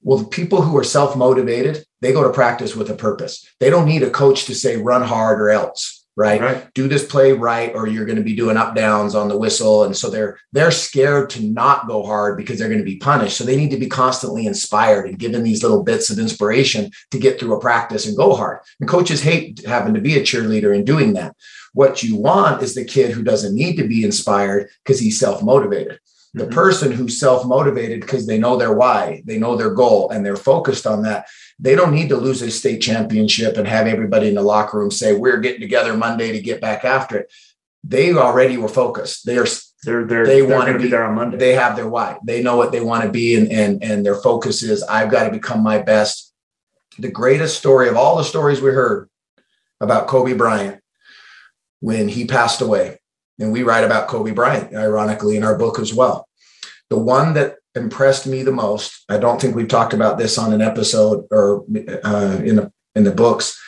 Well, 0.03 0.19
the 0.19 0.29
people 0.29 0.63
who 0.63 0.77
are 0.77 0.85
self 0.85 1.17
motivated, 1.17 1.85
they 2.01 2.13
go 2.13 2.25
to 2.25 2.33
practice 2.33 2.75
with 2.75 2.91
a 2.91 2.95
purpose. 2.95 3.47
They 3.61 3.71
don't 3.71 3.87
need 3.87 4.03
a 4.03 4.11
coach 4.11 4.47
to 4.47 4.55
say 4.55 4.77
run 4.77 5.03
hard 5.03 5.41
or 5.41 5.51
else, 5.51 6.02
right? 6.17 6.41
Right. 6.41 6.75
Do 6.75 6.89
this 6.89 7.07
play 7.07 7.33
right, 7.33 7.75
or 7.75 7.87
you're 7.87 8.05
going 8.05 8.19
to 8.19 8.25
be 8.25 8.37
doing 8.37 8.57
up 8.57 8.75
downs 8.75 9.15
on 9.15 9.29
the 9.29 9.39
whistle. 9.39 9.85
And 9.85 9.97
so 9.97 10.11
they're 10.11 10.39
they're 10.53 10.71
scared 10.71 11.31
to 11.31 11.43
not 11.43 11.87
go 11.87 12.05
hard 12.05 12.37
because 12.37 12.59
they're 12.59 12.69
going 12.69 12.81
to 12.81 12.85
be 12.85 12.97
punished. 12.97 13.37
So 13.37 13.45
they 13.45 13.57
need 13.57 13.71
to 13.71 13.79
be 13.79 13.89
constantly 13.89 14.47
inspired 14.47 15.07
and 15.07 15.19
given 15.19 15.43
these 15.43 15.63
little 15.63 15.83
bits 15.83 16.11
of 16.11 16.19
inspiration 16.19 16.91
to 17.11 17.19
get 17.19 17.39
through 17.39 17.55
a 17.55 17.61
practice 17.61 18.07
and 18.07 18.17
go 18.17 18.35
hard. 18.35 18.61
And 18.81 18.89
coaches 18.89 19.23
hate 19.23 19.65
having 19.67 19.95
to 19.95 20.01
be 20.01 20.17
a 20.17 20.23
cheerleader 20.23 20.75
and 20.75 20.87
doing 20.87 21.15
that. 21.15 21.35
What 21.75 22.03
you 22.03 22.17
want 22.17 22.63
is 22.63 22.75
the 22.75 22.85
kid 22.85 23.13
who 23.13 23.23
doesn't 23.23 23.55
need 23.55 23.77
to 23.77 23.89
be 23.89 24.05
inspired 24.05 24.69
because 24.85 25.01
he's 25.01 25.19
self 25.19 25.43
motivated. 25.43 25.99
The 26.35 26.45
mm-hmm. 26.45 26.55
person 26.55 26.93
who's 26.93 27.21
self 27.21 27.45
motivated 27.45 28.01
because 28.01 28.27
they 28.27 28.39
know 28.39 28.57
their 28.57 28.73
why, 28.73 29.23
they 29.27 29.39
know 29.39 29.57
their 29.57 29.71
goal, 29.71 30.11
and 30.11 30.25
they're 30.25 30.37
focused 30.37 30.87
on 30.87 31.03
that. 31.03 31.27
They 31.59 31.75
don't 31.75 31.95
need 31.95 32.09
to 32.09 32.17
lose 32.17 32.43
a 32.43 32.51
state 32.51 32.81
championship 32.81 33.57
and 33.57 33.69
have 33.69 33.87
everybody 33.87 34.29
in 34.29 34.35
the 34.35 34.43
locker 34.43 34.79
room 34.79 34.91
say, 34.91 35.15
We're 35.15 35.41
getting 35.41 35.61
together 35.61 35.97
Monday 35.97 36.33
to 36.33 36.41
get 36.41 36.61
back 36.61 36.85
after 36.85 37.19
it. 37.19 37.33
They 37.85 38.15
already 38.15 38.57
were 38.57 38.69
focused. 38.69 39.27
They 39.27 39.37
are 39.37 39.47
they're, 39.85 40.05
they're 40.05 40.27
they 40.27 40.43
want 40.43 40.69
to 40.69 40.79
be, 40.79 40.85
be 40.85 40.91
there 40.91 41.05
on 41.05 41.15
Monday. 41.15 41.37
They 41.37 41.55
have 41.55 41.75
their 41.77 41.89
why. 41.89 42.19
They 42.25 42.43
know 42.43 42.57
what 42.57 42.71
they 42.73 42.81
want 42.81 43.05
to 43.05 43.11
be, 43.11 43.35
and 43.35 43.51
and 43.51 43.83
and 43.83 44.07
their 44.07 44.15
focus 44.15 44.63
is 44.63 44.83
I've 44.85 45.11
got 45.11 45.25
to 45.25 45.31
become 45.31 45.63
my 45.63 45.79
best. 45.79 46.33
The 46.99 47.11
greatest 47.11 47.59
story 47.59 47.89
of 47.89 47.97
all 47.97 48.17
the 48.17 48.25
stories 48.25 48.61
we 48.61 48.71
heard 48.71 49.09
about 49.81 50.07
Kobe 50.07 50.35
Bryant 50.35 50.81
when 51.81 52.09
he 52.09 52.27
passed 52.27 52.61
away, 52.61 53.01
and 53.43 53.53
we 53.53 53.65
write 53.65 53.85
about 53.85 54.09
Kobe 54.09 54.31
Bryant, 54.31 54.75
ironically, 54.75 55.37
in 55.37 55.45
our 55.45 55.59
book 55.59 55.79
as 55.79 55.93
well. 55.93 56.29
The 56.91 56.99
one 56.99 57.35
that 57.35 57.57
impressed 57.75 58.27
me 58.27 58.43
the 58.43 58.53
most, 58.53 59.05
I 59.09 59.19
don't 59.19 59.41
think 59.41 59.55
we've 59.55 59.69
talked 59.69 59.95
about 59.95 60.17
this 60.17 60.39
on 60.39 60.53
an 60.53 60.63
episode 60.63 61.27
or 61.31 61.65
uh, 62.05 62.41
in 62.45 62.57
the 62.57 62.73
in 62.95 63.05
the 63.05 63.13
books, 63.13 63.61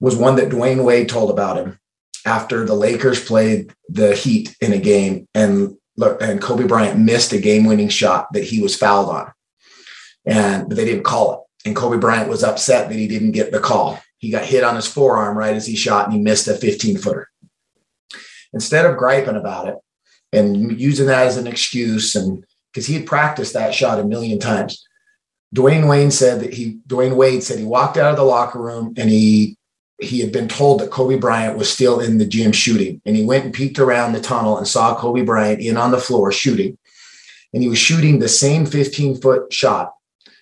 was 0.00 0.16
one 0.16 0.36
that 0.36 0.48
Dwyane 0.48 0.84
Wade 0.84 1.08
told 1.08 1.30
about 1.30 1.56
him 1.56 1.78
after 2.24 2.64
the 2.64 2.74
Lakers 2.74 3.22
played 3.22 3.72
the 3.88 4.14
Heat 4.14 4.56
in 4.60 4.72
a 4.72 4.78
game 4.78 5.28
and 5.34 5.76
and 6.20 6.40
Kobe 6.40 6.66
Bryant 6.66 6.98
missed 6.98 7.32
a 7.32 7.38
game-winning 7.38 7.88
shot 7.88 8.32
that 8.32 8.42
he 8.42 8.60
was 8.60 8.74
fouled 8.74 9.10
on. 9.10 9.32
And 10.24 10.68
but 10.68 10.76
they 10.76 10.84
didn't 10.84 11.04
call 11.04 11.34
it. 11.34 11.68
And 11.68 11.76
Kobe 11.76 11.98
Bryant 11.98 12.28
was 12.28 12.42
upset 12.42 12.88
that 12.88 12.98
he 12.98 13.06
didn't 13.06 13.32
get 13.32 13.52
the 13.52 13.60
call. 13.60 14.00
He 14.18 14.30
got 14.30 14.44
hit 14.44 14.64
on 14.64 14.74
his 14.74 14.86
forearm 14.86 15.36
right 15.36 15.54
as 15.54 15.66
he 15.66 15.76
shot 15.76 16.06
and 16.06 16.14
he 16.14 16.20
missed 16.20 16.48
a 16.48 16.54
15 16.54 16.98
footer. 16.98 17.28
Instead 18.54 18.86
of 18.86 18.96
griping 18.96 19.36
about 19.36 19.68
it 19.68 19.76
and 20.32 20.80
using 20.80 21.06
that 21.06 21.26
as 21.26 21.36
an 21.36 21.46
excuse 21.46 22.14
and 22.14 22.44
because 22.72 22.86
he 22.86 22.94
had 22.94 23.06
practiced 23.06 23.52
that 23.54 23.74
shot 23.74 24.00
a 24.00 24.04
million 24.04 24.38
times. 24.38 24.84
Dwyane 25.54 25.88
Wayne 25.88 26.10
said 26.10 26.40
that 26.40 26.54
he 26.54 26.78
Dwyane 26.88 27.16
Wade 27.16 27.42
said 27.42 27.58
he 27.58 27.64
walked 27.64 27.96
out 27.96 28.10
of 28.10 28.16
the 28.16 28.24
locker 28.24 28.60
room 28.60 28.94
and 28.96 29.08
he 29.08 29.56
he 30.00 30.20
had 30.20 30.32
been 30.32 30.48
told 30.48 30.80
that 30.80 30.90
Kobe 30.90 31.16
Bryant 31.16 31.56
was 31.56 31.72
still 31.72 32.00
in 32.00 32.18
the 32.18 32.26
gym 32.26 32.50
shooting. 32.50 33.00
And 33.06 33.14
he 33.14 33.24
went 33.24 33.44
and 33.44 33.54
peeked 33.54 33.78
around 33.78 34.12
the 34.12 34.20
tunnel 34.20 34.58
and 34.58 34.66
saw 34.66 34.96
Kobe 34.96 35.22
Bryant 35.22 35.60
in 35.60 35.76
on 35.76 35.92
the 35.92 35.98
floor 35.98 36.32
shooting. 36.32 36.76
And 37.52 37.62
he 37.62 37.68
was 37.68 37.78
shooting 37.78 38.18
the 38.18 38.28
same 38.28 38.66
15 38.66 39.20
foot 39.20 39.52
shot 39.52 39.94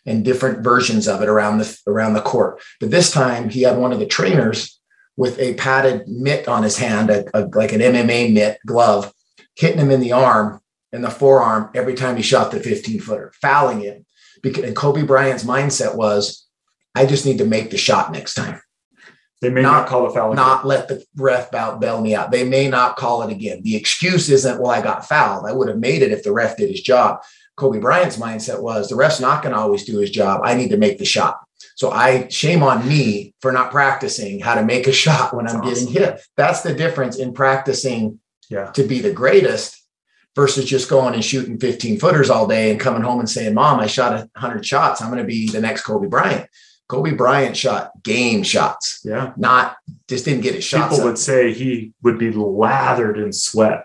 and 0.07 0.25
different 0.25 0.65
versions 0.65 1.07
of 1.07 1.23
it 1.23 1.29
around 1.29 1.59
the 1.59 1.79
around 1.87 2.15
the 2.15 2.23
court. 2.23 2.61
But 2.81 2.91
this 2.91 3.11
time 3.11 3.51
he 3.51 3.63
had 3.63 3.77
one 3.77 3.93
of 3.93 3.99
the 3.99 4.07
trainers 4.07 4.81
with 5.17 5.39
a 5.39 5.55
padded 5.55 6.09
mitt 6.09 6.49
on 6.49 6.63
his 6.63 6.77
hand, 6.77 7.11
a, 7.11 7.25
a, 7.39 7.47
like 7.55 7.73
an 7.73 7.81
MMA 7.81 8.33
mitt 8.33 8.59
glove, 8.67 9.13
hitting 9.55 9.79
him 9.79 9.91
in 9.91 10.01
the 10.01 10.13
arm 10.13 10.61
and 10.93 11.05
the 11.05 11.11
forearm 11.11 11.71
every 11.75 11.95
time 11.95 12.17
he 12.17 12.23
shot 12.23 12.51
the 12.51 12.61
15 12.61 13.01
footer, 13.01 13.33
fouling 13.41 13.81
him. 13.81 14.07
Because, 14.43 14.65
and 14.65 14.77
Kobe 14.77 15.03
Bryant's 15.03 15.45
mindset 15.45 15.95
was, 15.95 16.47
I 16.95 17.07
just 17.07 17.25
need 17.25 17.39
to 17.39 17.45
make 17.45 17.71
the 17.71 17.77
shot 17.77 18.13
next 18.13 18.35
time. 18.35 18.61
They 19.41 19.51
may 19.51 19.63
not, 19.63 19.73
not 19.73 19.89
call 19.89 20.07
a 20.07 20.11
foul. 20.13 20.35
Not 20.35 20.61
again. 20.61 20.69
let 20.69 20.89
the 20.89 21.05
ref 21.17 21.51
bail 21.51 22.01
me 22.01 22.15
out. 22.15 22.31
They 22.31 22.45
may 22.45 22.69
not 22.69 22.97
call 22.97 23.23
it 23.23 23.33
again. 23.33 23.63
The 23.63 23.75
excuse 23.75 24.31
isn't, 24.31 24.61
well, 24.61 24.71
I 24.71 24.81
got 24.81 25.07
fouled. 25.07 25.47
I 25.47 25.53
would 25.53 25.69
have 25.69 25.79
made 25.79 26.03
it 26.03 26.13
if 26.13 26.23
the 26.23 26.33
ref 26.33 26.57
did 26.57 26.71
his 26.71 26.81
job. 26.81 27.21
Kobe 27.57 27.81
Bryant's 27.81 28.17
mindset 28.17 28.63
was 28.63 28.89
the 28.89 28.95
ref's 28.95 29.21
not 29.21 29.43
going 29.43 29.53
to 29.53 29.61
always 29.61 29.85
do 29.85 29.99
his 29.99 30.11
job. 30.11 30.43
I 30.45 30.55
need 30.55 30.71
to 30.71 30.77
make 30.77 30.99
the 30.99 31.05
shot. 31.05 31.41
So 31.77 31.91
I 31.91 32.29
shame 32.29 32.63
on 32.63 32.87
me 32.87 33.35
for 33.41 33.53
not 33.53 33.71
practicing 33.71 34.41
how 34.41 34.55
to 34.55 34.65
make 34.65 34.87
a 34.87 34.93
shot 35.05 35.35
when 35.35 35.47
I'm 35.49 35.65
That's 35.65 35.85
getting 35.85 35.93
hit. 35.93 36.21
That's 36.37 36.63
the 36.63 36.75
difference 36.75 37.19
in 37.19 37.33
practicing 37.33 38.21
yeah. 38.49 38.71
to 38.73 38.85
be 38.85 39.01
the 39.01 39.13
greatest 39.13 39.79
versus 40.35 40.65
just 40.65 40.89
going 40.89 41.15
and 41.15 41.25
shooting 41.25 41.59
15 41.59 41.99
footers 41.99 42.31
all 42.31 42.47
day 42.47 42.71
and 42.71 42.81
coming 42.81 43.03
home 43.03 43.21
and 43.21 43.29
saying, 43.29 43.55
Mom, 43.55 43.81
I 43.81 43.87
shot 43.87 44.13
100 44.13 44.65
shots. 44.65 45.03
I'm 45.03 45.11
going 45.11 45.23
to 45.23 45.27
be 45.27 45.49
the 45.49 45.61
next 45.61 45.83
Kobe 45.83 46.09
Bryant. 46.09 46.49
Kobe 46.89 47.13
Bryant 47.13 47.57
shot 47.57 47.91
game 48.03 48.43
shots. 48.43 49.01
Yeah. 49.05 49.33
Not 49.37 49.77
just 50.09 50.25
didn't 50.25 50.43
get 50.43 50.55
his 50.55 50.65
shots. 50.65 50.95
People 50.95 51.05
up. 51.05 51.11
would 51.11 51.19
say 51.19 51.53
he 51.53 51.93
would 52.03 52.19
be 52.19 52.31
lathered 52.33 53.19
in 53.19 53.33
sweat 53.33 53.85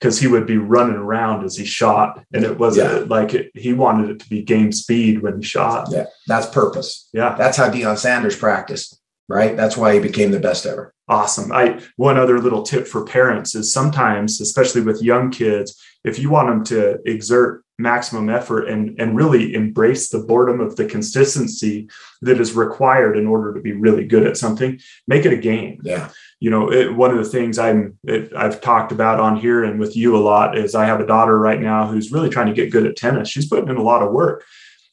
because 0.00 0.20
he 0.20 0.26
would 0.26 0.46
be 0.46 0.58
running 0.58 0.96
around 0.96 1.44
as 1.44 1.56
he 1.56 1.64
shot. 1.64 2.24
And 2.32 2.44
it 2.44 2.58
wasn't 2.58 2.92
yeah. 2.92 3.06
like 3.08 3.34
it, 3.34 3.50
he 3.54 3.72
wanted 3.72 4.10
it 4.10 4.20
to 4.20 4.28
be 4.28 4.42
game 4.42 4.72
speed 4.72 5.22
when 5.22 5.38
he 5.38 5.44
shot. 5.44 5.88
Yeah. 5.90 6.06
That's 6.26 6.46
purpose. 6.46 7.08
Yeah. 7.12 7.34
That's 7.36 7.56
how 7.56 7.70
Deion 7.70 7.98
Sanders 7.98 8.36
practiced, 8.36 9.00
right? 9.28 9.56
That's 9.56 9.76
why 9.76 9.94
he 9.94 10.00
became 10.00 10.30
the 10.30 10.40
best 10.40 10.66
ever. 10.66 10.92
Awesome. 11.08 11.52
I 11.52 11.80
one 11.96 12.18
other 12.18 12.40
little 12.40 12.62
tip 12.62 12.86
for 12.86 13.04
parents 13.04 13.54
is 13.54 13.72
sometimes, 13.72 14.40
especially 14.40 14.82
with 14.82 15.02
young 15.02 15.30
kids, 15.30 15.80
if 16.04 16.18
you 16.18 16.30
want 16.30 16.48
them 16.48 16.64
to 16.64 16.98
exert 17.08 17.64
maximum 17.78 18.30
effort 18.30 18.68
and 18.68 18.98
and 18.98 19.16
really 19.16 19.54
embrace 19.54 20.08
the 20.08 20.18
boredom 20.18 20.60
of 20.60 20.76
the 20.76 20.86
consistency 20.86 21.88
that 22.22 22.40
is 22.40 22.54
required 22.54 23.18
in 23.18 23.26
order 23.26 23.52
to 23.52 23.60
be 23.60 23.72
really 23.72 24.06
good 24.06 24.26
at 24.26 24.36
something 24.36 24.80
make 25.06 25.26
it 25.26 25.32
a 25.32 25.36
game 25.36 25.78
yeah 25.84 26.08
you 26.40 26.50
know 26.50 26.70
it, 26.70 26.94
one 26.94 27.10
of 27.10 27.18
the 27.18 27.30
things 27.30 27.58
i'm 27.58 27.98
it, 28.04 28.32
i've 28.36 28.60
talked 28.60 28.92
about 28.92 29.20
on 29.20 29.36
here 29.36 29.64
and 29.64 29.80
with 29.80 29.96
you 29.96 30.16
a 30.16 30.18
lot 30.18 30.56
is 30.56 30.74
i 30.74 30.84
have 30.84 31.00
a 31.00 31.06
daughter 31.06 31.38
right 31.38 31.60
now 31.60 31.86
who's 31.86 32.12
really 32.12 32.28
trying 32.28 32.46
to 32.46 32.54
get 32.54 32.70
good 32.70 32.86
at 32.86 32.96
tennis 32.96 33.28
she's 33.28 33.48
putting 33.48 33.68
in 33.68 33.76
a 33.76 33.82
lot 33.82 34.02
of 34.02 34.12
work 34.12 34.44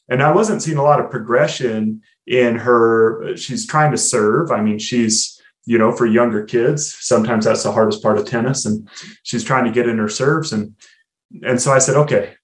and 0.08 0.22
i 0.22 0.30
wasn't 0.30 0.62
seeing 0.62 0.78
a 0.78 0.82
lot 0.82 1.00
of 1.00 1.10
progression 1.10 2.02
in 2.26 2.56
her 2.56 3.36
she's 3.36 3.66
trying 3.66 3.90
to 3.90 3.98
serve 3.98 4.50
i 4.50 4.60
mean 4.60 4.78
she's 4.78 5.40
you 5.66 5.78
know 5.78 5.92
for 5.92 6.06
younger 6.06 6.44
kids 6.44 6.96
sometimes 7.00 7.44
that's 7.44 7.62
the 7.62 7.72
hardest 7.72 8.02
part 8.02 8.18
of 8.18 8.26
tennis 8.26 8.64
and 8.64 8.88
she's 9.22 9.44
trying 9.44 9.64
to 9.64 9.72
get 9.72 9.88
in 9.88 9.98
her 9.98 10.08
serves 10.08 10.52
and 10.52 10.74
and 11.42 11.60
so 11.60 11.72
i 11.72 11.78
said 11.78 11.96
okay 11.96 12.34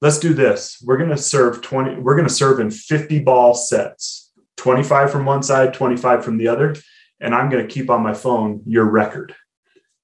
let's 0.00 0.18
do 0.18 0.34
this. 0.34 0.82
We're 0.84 0.98
going 0.98 1.10
to 1.10 1.16
serve 1.16 1.62
20, 1.62 1.96
we're 1.96 2.16
going 2.16 2.28
to 2.28 2.34
serve 2.34 2.60
in 2.60 2.70
50 2.70 3.20
ball 3.20 3.54
sets, 3.54 4.30
25 4.56 5.10
from 5.10 5.24
one 5.24 5.42
side, 5.42 5.74
25 5.74 6.24
from 6.24 6.38
the 6.38 6.48
other. 6.48 6.76
And 7.20 7.34
I'm 7.34 7.48
going 7.48 7.66
to 7.66 7.72
keep 7.72 7.90
on 7.90 8.02
my 8.02 8.14
phone 8.14 8.62
your 8.66 8.84
record. 8.84 9.34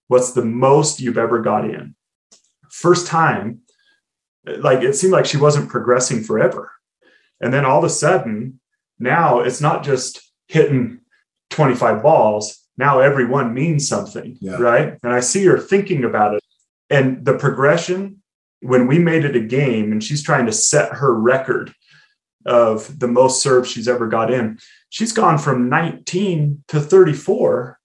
What's 0.09 0.33
the 0.33 0.44
most 0.44 1.01
you've 1.01 1.18
ever 1.18 1.40
got 1.40 1.64
in? 1.64 1.94
First 2.70 3.07
time, 3.07 3.61
like 4.46 4.83
it 4.83 4.94
seemed 4.94 5.12
like 5.12 5.27
she 5.27 5.37
wasn't 5.37 5.68
progressing 5.68 6.22
forever. 6.22 6.72
And 7.40 7.53
then 7.53 7.64
all 7.64 7.79
of 7.79 7.85
a 7.85 7.90
sudden, 7.90 8.61
now 8.98 9.40
it's 9.40 9.61
not 9.61 9.85
just 9.85 10.33
hitting 10.48 11.01
25 11.51 12.03
balls. 12.03 12.59
Now 12.77 13.01
every 13.01 13.27
one 13.27 13.53
means 13.53 13.88
something, 13.88 14.38
yeah. 14.40 14.57
right? 14.57 14.98
And 15.03 15.12
I 15.12 15.20
see 15.20 15.44
her 15.44 15.59
thinking 15.59 16.05
about 16.05 16.35
it. 16.35 16.42
And 16.88 17.25
the 17.25 17.37
progression 17.37 18.22
when 18.62 18.87
we 18.87 18.98
made 18.98 19.25
it 19.25 19.37
a 19.37 19.40
game 19.40 19.92
and 19.92 20.03
she's 20.03 20.22
trying 20.22 20.46
to 20.46 20.53
set 20.53 20.92
her 20.92 21.12
record 21.12 21.75
of 22.46 22.98
the 22.98 23.09
most 23.09 23.42
serves 23.42 23.70
she's 23.70 23.88
ever 23.88 24.09
got 24.09 24.33
in, 24.33 24.59
she's 24.88 25.12
gone 25.12 25.38
from 25.38 25.68
19 25.68 26.64
to 26.68 26.81
34 26.81 27.78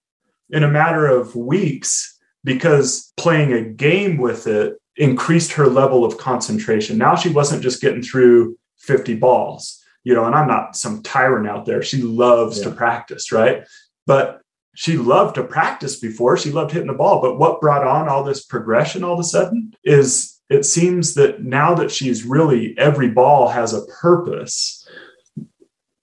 in 0.49 0.63
a 0.63 0.69
matter 0.69 1.05
of 1.05 1.35
weeks 1.35 2.17
because 2.43 3.11
playing 3.17 3.53
a 3.53 3.61
game 3.61 4.17
with 4.17 4.47
it 4.47 4.77
increased 4.95 5.53
her 5.53 5.67
level 5.67 6.03
of 6.03 6.17
concentration. 6.17 6.97
Now 6.97 7.15
she 7.15 7.29
wasn't 7.29 7.63
just 7.63 7.81
getting 7.81 8.01
through 8.01 8.57
50 8.79 9.15
balls, 9.15 9.83
you 10.03 10.13
know, 10.13 10.25
and 10.25 10.35
I'm 10.35 10.47
not 10.47 10.75
some 10.75 11.03
tyrant 11.03 11.47
out 11.47 11.65
there. 11.65 11.81
She 11.81 12.01
loves 12.01 12.59
yeah. 12.59 12.65
to 12.65 12.71
practice, 12.71 13.31
right? 13.31 13.67
But 14.05 14.41
she 14.75 14.97
loved 14.97 15.35
to 15.35 15.43
practice 15.43 15.99
before. 15.99 16.37
She 16.37 16.51
loved 16.51 16.71
hitting 16.71 16.87
the 16.87 16.93
ball. 16.93 17.19
But 17.21 17.37
what 17.39 17.59
brought 17.59 17.85
on 17.85 18.07
all 18.07 18.23
this 18.23 18.45
progression 18.45 19.03
all 19.03 19.13
of 19.13 19.19
a 19.19 19.23
sudden 19.23 19.73
is 19.83 20.36
it 20.49 20.65
seems 20.65 21.13
that 21.15 21.43
now 21.43 21.73
that 21.75 21.91
she's 21.91 22.23
really 22.23 22.77
every 22.77 23.09
ball 23.09 23.49
has 23.49 23.73
a 23.73 23.85
purpose, 23.85 24.87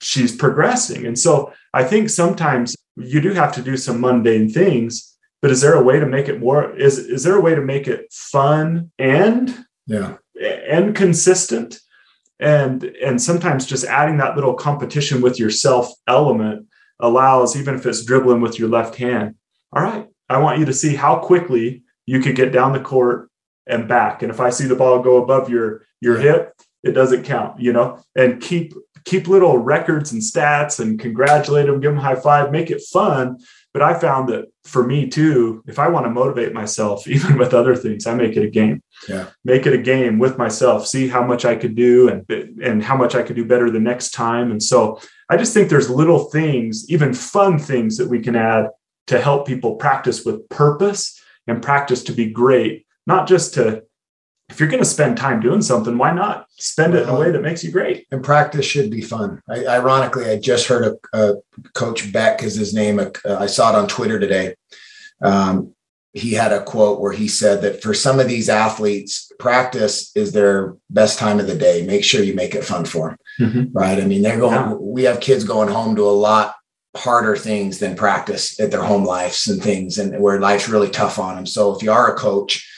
she's 0.00 0.36
progressing. 0.36 1.06
And 1.06 1.18
so 1.18 1.52
I 1.72 1.84
think 1.84 2.10
sometimes 2.10 2.76
you 2.96 3.20
do 3.20 3.32
have 3.32 3.54
to 3.54 3.62
do 3.62 3.76
some 3.76 4.00
mundane 4.00 4.50
things, 4.50 5.16
but 5.40 5.50
is 5.50 5.60
there 5.60 5.74
a 5.74 5.82
way 5.82 5.98
to 5.98 6.06
make 6.06 6.28
it 6.28 6.40
more 6.40 6.74
is 6.76 6.98
is 6.98 7.22
there 7.22 7.36
a 7.36 7.40
way 7.40 7.54
to 7.54 7.62
make 7.62 7.88
it 7.88 8.12
fun 8.12 8.90
and 8.98 9.64
yeah 9.86 10.16
and 10.68 10.94
consistent? 10.94 11.80
And 12.40 12.84
and 12.84 13.22
sometimes 13.22 13.64
just 13.64 13.84
adding 13.84 14.18
that 14.18 14.34
little 14.34 14.54
competition 14.54 15.22
with 15.22 15.38
yourself 15.38 15.90
element 16.06 16.66
allows, 17.00 17.56
even 17.56 17.74
if 17.74 17.86
it's 17.86 18.04
dribbling 18.04 18.40
with 18.40 18.58
your 18.58 18.68
left 18.68 18.96
hand, 18.96 19.36
all 19.72 19.82
right, 19.82 20.06
I 20.28 20.38
want 20.38 20.58
you 20.58 20.64
to 20.66 20.72
see 20.72 20.94
how 20.94 21.16
quickly 21.16 21.82
you 22.06 22.20
could 22.20 22.36
get 22.36 22.52
down 22.52 22.72
the 22.72 22.80
court 22.80 23.30
and 23.66 23.88
back. 23.88 24.22
And 24.22 24.30
if 24.30 24.40
I 24.40 24.50
see 24.50 24.66
the 24.66 24.76
ball 24.76 25.00
go 25.00 25.22
above 25.22 25.48
your 25.48 25.82
your 26.00 26.18
hip, 26.18 26.54
it 26.82 26.92
doesn't 26.92 27.24
count, 27.24 27.60
you 27.60 27.72
know. 27.72 27.98
And 28.14 28.40
keep 28.40 28.74
keep 29.04 29.28
little 29.28 29.58
records 29.58 30.12
and 30.12 30.22
stats 30.22 30.80
and 30.80 30.98
congratulate 30.98 31.66
them, 31.66 31.80
give 31.80 31.92
them 31.92 32.00
high 32.00 32.14
five, 32.14 32.50
make 32.50 32.70
it 32.70 32.82
fun. 32.92 33.38
But 33.72 33.82
I 33.82 33.98
found 33.98 34.28
that 34.28 34.46
for 34.64 34.86
me 34.86 35.08
too, 35.08 35.62
if 35.66 35.78
I 35.78 35.88
want 35.88 36.06
to 36.06 36.10
motivate 36.10 36.52
myself, 36.52 37.08
even 37.08 37.38
with 37.38 37.54
other 37.54 37.74
things, 37.74 38.06
I 38.06 38.14
make 38.14 38.36
it 38.36 38.44
a 38.44 38.50
game. 38.50 38.82
Yeah. 39.08 39.28
Make 39.44 39.66
it 39.66 39.74
a 39.74 39.78
game 39.78 40.18
with 40.18 40.38
myself, 40.38 40.86
see 40.86 41.08
how 41.08 41.24
much 41.24 41.44
I 41.44 41.56
could 41.56 41.74
do 41.74 42.08
and 42.08 42.62
and 42.62 42.82
how 42.82 42.96
much 42.96 43.14
I 43.14 43.22
could 43.22 43.36
do 43.36 43.44
better 43.44 43.70
the 43.70 43.80
next 43.80 44.10
time. 44.10 44.50
And 44.50 44.62
so 44.62 45.00
I 45.28 45.36
just 45.36 45.54
think 45.54 45.68
there's 45.68 45.90
little 45.90 46.24
things, 46.24 46.88
even 46.88 47.14
fun 47.14 47.58
things 47.58 47.96
that 47.96 48.08
we 48.08 48.20
can 48.20 48.36
add 48.36 48.68
to 49.06 49.20
help 49.20 49.46
people 49.46 49.76
practice 49.76 50.24
with 50.24 50.48
purpose 50.48 51.20
and 51.46 51.62
practice 51.62 52.02
to 52.04 52.12
be 52.12 52.30
great 52.30 52.83
not 53.06 53.28
just 53.28 53.54
to 53.54 53.82
if 54.50 54.60
you're 54.60 54.68
going 54.68 54.82
to 54.82 54.88
spend 54.88 55.16
time 55.16 55.40
doing 55.40 55.62
something, 55.62 55.96
why 55.96 56.12
not 56.12 56.46
spend 56.50 56.94
it 56.94 57.04
in 57.04 57.08
a 57.08 57.18
way 57.18 57.30
that 57.30 57.42
makes 57.42 57.64
you 57.64 57.72
great? 57.72 58.06
And 58.10 58.22
practice 58.22 58.66
should 58.66 58.90
be 58.90 59.00
fun. 59.00 59.40
I, 59.48 59.66
ironically, 59.66 60.26
I 60.26 60.38
just 60.38 60.68
heard 60.68 60.98
a, 61.12 61.18
a 61.18 61.36
coach 61.74 62.12
Beck 62.12 62.42
is 62.42 62.54
his 62.54 62.74
name. 62.74 62.98
Uh, 62.98 63.10
I 63.26 63.46
saw 63.46 63.70
it 63.70 63.74
on 63.74 63.88
Twitter 63.88 64.20
today. 64.20 64.54
Um, 65.22 65.74
he 66.12 66.32
had 66.32 66.52
a 66.52 66.62
quote 66.62 67.00
where 67.00 67.12
he 67.12 67.26
said 67.26 67.62
that 67.62 67.82
for 67.82 67.94
some 67.94 68.20
of 68.20 68.28
these 68.28 68.48
athletes, 68.48 69.32
practice 69.38 70.14
is 70.14 70.32
their 70.32 70.76
best 70.90 71.18
time 71.18 71.40
of 71.40 71.46
the 71.46 71.56
day. 71.56 71.84
Make 71.84 72.04
sure 72.04 72.22
you 72.22 72.34
make 72.34 72.54
it 72.54 72.64
fun 72.64 72.84
for 72.84 73.08
them. 73.08 73.18
Mm-hmm. 73.48 73.76
Right. 73.76 73.98
I 73.98 74.04
mean, 74.04 74.22
they're 74.22 74.38
going, 74.38 74.54
yeah. 74.54 74.74
we 74.74 75.04
have 75.04 75.20
kids 75.20 75.42
going 75.42 75.70
home 75.70 75.96
to 75.96 76.02
a 76.02 76.10
lot 76.10 76.54
harder 76.96 77.34
things 77.36 77.80
than 77.80 77.96
practice 77.96 78.60
at 78.60 78.70
their 78.70 78.82
home 78.82 79.04
lives 79.04 79.48
and 79.48 79.60
things 79.60 79.98
and 79.98 80.20
where 80.20 80.38
life's 80.38 80.68
really 80.68 80.90
tough 80.90 81.18
on 81.18 81.34
them. 81.34 81.46
So 81.46 81.74
if 81.74 81.82
you 81.82 81.90
are 81.90 82.14
a 82.14 82.16
coach, 82.16 82.70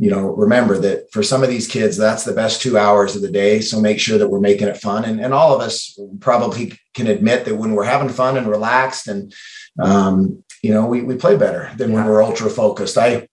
you 0.00 0.10
know, 0.10 0.28
remember 0.28 0.78
that 0.78 1.12
for 1.12 1.22
some 1.22 1.42
of 1.42 1.50
these 1.50 1.68
kids, 1.68 1.98
that's 1.98 2.24
the 2.24 2.32
best 2.32 2.62
two 2.62 2.78
hours 2.78 3.14
of 3.14 3.20
the 3.20 3.30
day. 3.30 3.60
So 3.60 3.78
make 3.78 4.00
sure 4.00 4.16
that 4.16 4.28
we're 4.28 4.40
making 4.40 4.66
it 4.66 4.78
fun. 4.78 5.04
And, 5.04 5.20
and 5.20 5.34
all 5.34 5.54
of 5.54 5.60
us 5.60 6.00
probably 6.20 6.72
can 6.94 7.06
admit 7.06 7.44
that 7.44 7.56
when 7.56 7.74
we're 7.74 7.84
having 7.84 8.08
fun 8.08 8.38
and 8.38 8.46
relaxed 8.46 9.08
and, 9.08 9.34
um, 9.78 10.42
you 10.62 10.72
know, 10.72 10.86
we, 10.86 11.02
we 11.02 11.16
play 11.16 11.36
better 11.36 11.70
than 11.76 11.92
when 11.92 12.06
we're 12.06 12.24
ultra 12.24 12.48
focused. 12.48 12.96
I, 12.96 13.28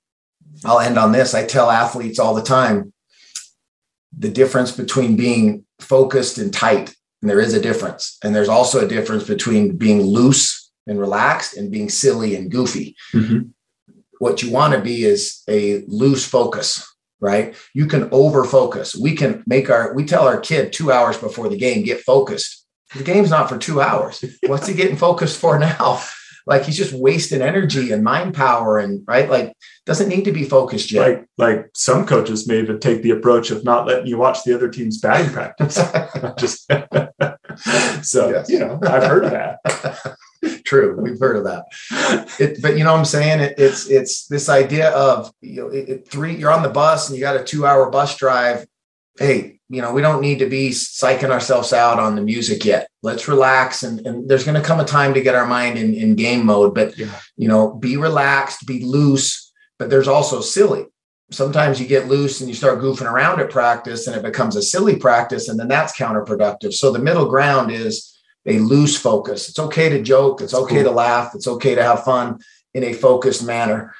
I'll 0.66 0.82
end 0.82 0.98
on 1.00 1.14
this. 1.14 1.34
I 1.34 1.46
tell 1.46 1.72
athletes 1.72 2.20
all 2.20 2.36
the 2.36 2.44
time 2.44 2.92
the 4.18 4.30
difference 4.30 4.72
between 4.72 5.16
being 5.16 5.64
focused 5.80 6.38
and 6.38 6.54
tight. 6.54 6.94
And 7.22 7.30
there 7.30 7.40
is 7.40 7.54
a 7.54 7.62
difference. 7.62 8.18
And 8.26 8.36
there's 8.36 8.50
also 8.50 8.84
a 8.84 8.90
difference 8.90 9.24
between 9.24 9.78
being 9.78 10.02
loose 10.02 10.70
and 10.86 11.00
relaxed 11.00 11.56
and 11.56 11.72
being 11.72 11.88
silly 11.88 12.36
and 12.36 12.52
goofy. 12.52 12.98
Mm-hmm 13.14 13.52
what 14.20 14.42
you 14.42 14.52
want 14.52 14.74
to 14.74 14.82
be 14.82 15.04
is 15.04 15.44
a 15.48 15.84
loose 15.88 16.26
focus 16.26 16.86
right? 17.20 17.56
You 17.74 17.88
can 17.88 18.10
over 18.12 18.44
focus 18.44 18.96
we 18.96 19.16
can 19.16 19.44
make 19.48 19.70
our 19.70 19.94
we 19.96 20.06
tell 20.06 20.28
our 20.28 20.40
kid 20.40 20.72
two 20.72 20.92
hours 20.92 21.18
before 21.18 21.50
the 21.50 21.58
game 21.58 21.84
get 21.84 22.02
focused. 22.02 22.66
The 22.96 23.04
game's 23.04 23.32
not 23.32 23.50
for 23.50 23.58
two 23.58 23.82
hours. 23.82 24.24
What's 24.46 24.68
he 24.68 24.74
getting 24.74 24.98
focused 24.98 25.40
for 25.40 25.60
now? 25.60 26.02
Like 26.50 26.64
he's 26.64 26.78
just 26.78 26.94
wasting 26.94 27.42
energy 27.42 27.92
and 27.92 28.06
mind 28.06 28.34
power 28.34 28.78
and 28.80 29.04
right? 29.06 29.30
Like 29.30 29.52
doesn't 29.86 30.08
need 30.08 30.24
to 30.24 30.32
be 30.32 30.46
focused 30.46 30.94
yet. 30.94 31.02
Like 31.02 31.26
like 31.38 31.70
some 31.74 32.08
coaches 32.08 32.48
may 32.48 32.60
even 32.60 32.80
take 32.80 33.02
the 33.02 33.10
approach 33.12 33.52
of 33.52 33.66
not 33.66 33.86
letting 33.86 34.08
you 34.08 34.18
watch 34.18 34.46
the 34.46 34.56
other 34.56 34.70
team's 34.70 34.98
batting 35.02 35.34
practice. 35.34 35.76
Just 36.38 36.72
so 38.02 38.30
yes. 38.30 38.50
you 38.50 38.60
know 38.60 38.80
i've 38.84 39.04
heard 39.04 39.26
of 39.26 39.32
that 39.32 39.60
True, 40.66 40.96
we've 41.00 41.20
heard 41.20 41.38
of 41.38 41.44
that. 41.46 41.66
It, 42.40 42.62
but 42.62 42.78
you 42.78 42.84
know 42.84 42.92
what 42.92 43.00
I'm 43.00 43.06
saying? 43.06 43.40
It, 43.40 43.56
it's 43.58 43.90
it's 43.90 44.28
this 44.28 44.50
idea 44.50 44.90
of 44.92 45.32
you 45.42 45.62
know 45.62 45.68
it, 45.70 46.08
three. 46.08 46.36
You're 46.36 46.52
on 46.52 46.64
the 46.64 46.70
bus 46.70 47.10
and 47.10 47.18
you 47.18 47.24
got 47.24 47.40
a 47.40 47.44
two 47.44 47.66
hour 47.66 47.90
bus 47.90 48.18
drive. 48.18 48.66
Hey, 49.18 49.60
you 49.70 49.82
know 49.82 49.94
we 49.94 50.02
don't 50.02 50.22
need 50.22 50.40
to 50.40 50.50
be 50.50 50.70
psyching 50.70 51.32
ourselves 51.32 51.74
out 51.74 52.00
on 52.00 52.16
the 52.16 52.22
music 52.22 52.66
yet. 52.66 52.90
Let's 53.02 53.28
relax 53.28 53.84
and, 53.84 54.06
and 54.06 54.30
there's 54.30 54.44
going 54.44 54.62
to 54.62 54.68
come 54.68 54.80
a 54.80 54.86
time 54.86 55.14
to 55.14 55.22
get 55.22 55.36
our 55.36 55.48
mind 55.48 55.78
in, 55.78 55.94
in 55.94 56.16
game 56.16 56.46
mode. 56.46 56.76
But 56.76 56.98
yeah. 56.98 57.20
you 57.36 57.48
know, 57.48 57.74
be 57.74 57.98
relaxed, 57.98 58.68
be 58.68 58.84
loose. 58.84 59.52
But 59.80 59.90
there's 59.90 60.08
also 60.08 60.42
silly. 60.42 60.86
Sometimes 61.30 61.80
you 61.80 61.88
get 61.88 62.08
loose 62.08 62.40
and 62.40 62.50
you 62.50 62.56
start 62.56 62.80
goofing 62.80 63.12
around 63.12 63.42
at 63.42 63.50
practice 63.50 64.08
and 64.08 64.16
it 64.16 64.24
becomes 64.24 64.56
a 64.56 64.62
silly 64.62 64.96
practice 64.96 65.50
and 65.50 65.60
then 65.60 65.68
that's 65.68 65.98
counterproductive. 65.98 66.74
So 66.74 66.92
the 66.92 67.00
middle 67.00 67.28
ground 67.28 67.70
is 67.70 68.17
a 68.48 68.60
loose 68.60 68.98
focus. 68.98 69.50
It's 69.50 69.60
okay 69.60 69.90
to 69.90 70.02
joke. 70.02 70.42
It's 70.42 70.54
okay 70.54 70.76
cool. 70.76 70.86
to 70.86 70.92
laugh. 70.92 71.36
It's 71.36 71.48
okay 71.48 71.76
to 71.76 71.84
have 71.84 72.06
fun 72.06 72.40
in 72.74 72.84
a 72.84 72.94
focused 72.94 73.46
manner. 73.46 73.94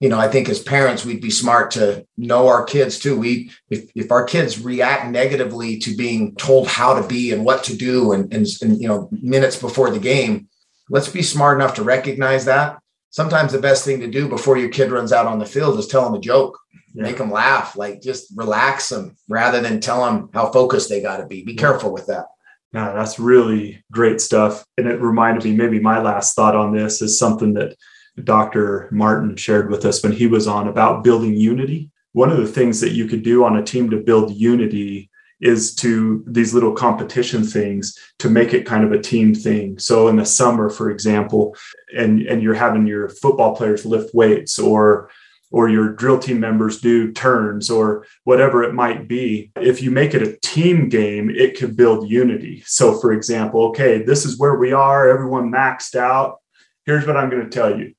You 0.00 0.08
know, 0.08 0.18
I 0.18 0.28
think 0.28 0.48
as 0.48 0.60
parents, 0.60 1.04
we'd 1.04 1.22
be 1.22 1.30
smart 1.30 1.70
to 1.72 2.04
know 2.16 2.48
our 2.48 2.64
kids 2.64 2.98
too. 2.98 3.16
We, 3.16 3.52
if, 3.70 3.88
if 3.94 4.10
our 4.10 4.24
kids 4.24 4.60
react 4.60 5.08
negatively 5.08 5.78
to 5.78 5.94
being 5.94 6.34
told 6.34 6.66
how 6.66 7.00
to 7.00 7.06
be 7.06 7.30
and 7.30 7.44
what 7.44 7.62
to 7.64 7.76
do, 7.76 8.10
and, 8.10 8.32
and, 8.34 8.44
and 8.62 8.80
you 8.80 8.88
know, 8.88 9.08
minutes 9.12 9.56
before 9.56 9.90
the 9.90 10.00
game, 10.00 10.48
let's 10.90 11.08
be 11.08 11.22
smart 11.22 11.56
enough 11.56 11.74
to 11.74 11.84
recognize 11.84 12.46
that. 12.46 12.78
Sometimes 13.10 13.52
the 13.52 13.60
best 13.60 13.84
thing 13.84 14.00
to 14.00 14.08
do 14.08 14.28
before 14.28 14.56
your 14.56 14.70
kid 14.70 14.90
runs 14.90 15.12
out 15.12 15.26
on 15.26 15.38
the 15.38 15.46
field 15.46 15.78
is 15.78 15.86
tell 15.86 16.04
them 16.04 16.14
a 16.14 16.20
joke, 16.20 16.58
yeah. 16.94 17.02
make 17.04 17.18
them 17.18 17.30
laugh, 17.30 17.76
like 17.76 18.02
just 18.02 18.32
relax 18.34 18.88
them 18.88 19.16
rather 19.28 19.60
than 19.60 19.80
tell 19.80 20.04
them 20.04 20.30
how 20.34 20.50
focused 20.50 20.88
they 20.88 21.00
got 21.00 21.18
to 21.18 21.26
be. 21.26 21.44
Be 21.44 21.54
careful 21.54 21.92
with 21.92 22.06
that. 22.06 22.26
Yeah, 22.72 22.92
that's 22.92 23.18
really 23.18 23.84
great 23.92 24.20
stuff. 24.20 24.64
And 24.78 24.86
it 24.86 25.00
reminded 25.00 25.44
me, 25.44 25.52
maybe 25.54 25.78
my 25.78 26.00
last 26.00 26.34
thought 26.34 26.56
on 26.56 26.72
this 26.72 27.02
is 27.02 27.18
something 27.18 27.52
that 27.54 27.76
Dr. 28.24 28.88
Martin 28.90 29.36
shared 29.36 29.70
with 29.70 29.84
us 29.84 30.02
when 30.02 30.12
he 30.12 30.26
was 30.26 30.46
on 30.46 30.68
about 30.68 31.04
building 31.04 31.34
unity. 31.34 31.90
One 32.12 32.30
of 32.30 32.38
the 32.38 32.46
things 32.46 32.80
that 32.80 32.92
you 32.92 33.06
could 33.06 33.22
do 33.22 33.44
on 33.44 33.56
a 33.56 33.62
team 33.62 33.90
to 33.90 33.98
build 33.98 34.32
unity 34.32 35.10
is 35.40 35.74
to 35.74 36.22
these 36.26 36.54
little 36.54 36.72
competition 36.72 37.42
things 37.42 37.98
to 38.20 38.30
make 38.30 38.54
it 38.54 38.64
kind 38.64 38.84
of 38.84 38.92
a 38.92 39.00
team 39.00 39.34
thing. 39.34 39.78
So 39.78 40.08
in 40.08 40.16
the 40.16 40.24
summer, 40.24 40.70
for 40.70 40.88
example, 40.88 41.56
and, 41.96 42.22
and 42.22 42.42
you're 42.42 42.54
having 42.54 42.86
your 42.86 43.08
football 43.08 43.56
players 43.56 43.84
lift 43.84 44.14
weights 44.14 44.58
or 44.58 45.10
or 45.52 45.68
your 45.68 45.94
drill 45.94 46.18
team 46.18 46.40
members 46.40 46.80
do 46.80 47.12
turns 47.12 47.70
or 47.70 48.06
whatever 48.24 48.64
it 48.64 48.74
might 48.74 49.06
be. 49.06 49.52
If 49.56 49.82
you 49.82 49.90
make 49.90 50.14
it 50.14 50.22
a 50.22 50.36
team 50.42 50.88
game, 50.88 51.30
it 51.30 51.56
could 51.58 51.76
build 51.76 52.10
unity. 52.10 52.62
So, 52.66 52.98
for 52.98 53.12
example, 53.12 53.66
okay, 53.68 54.02
this 54.02 54.24
is 54.24 54.38
where 54.38 54.56
we 54.56 54.72
are, 54.72 55.08
everyone 55.08 55.52
maxed 55.52 55.94
out. 55.94 56.38
Here's 56.86 57.06
what 57.06 57.16
I'm 57.16 57.30
going 57.30 57.44
to 57.44 57.50
tell 57.50 57.78
you 57.78 57.94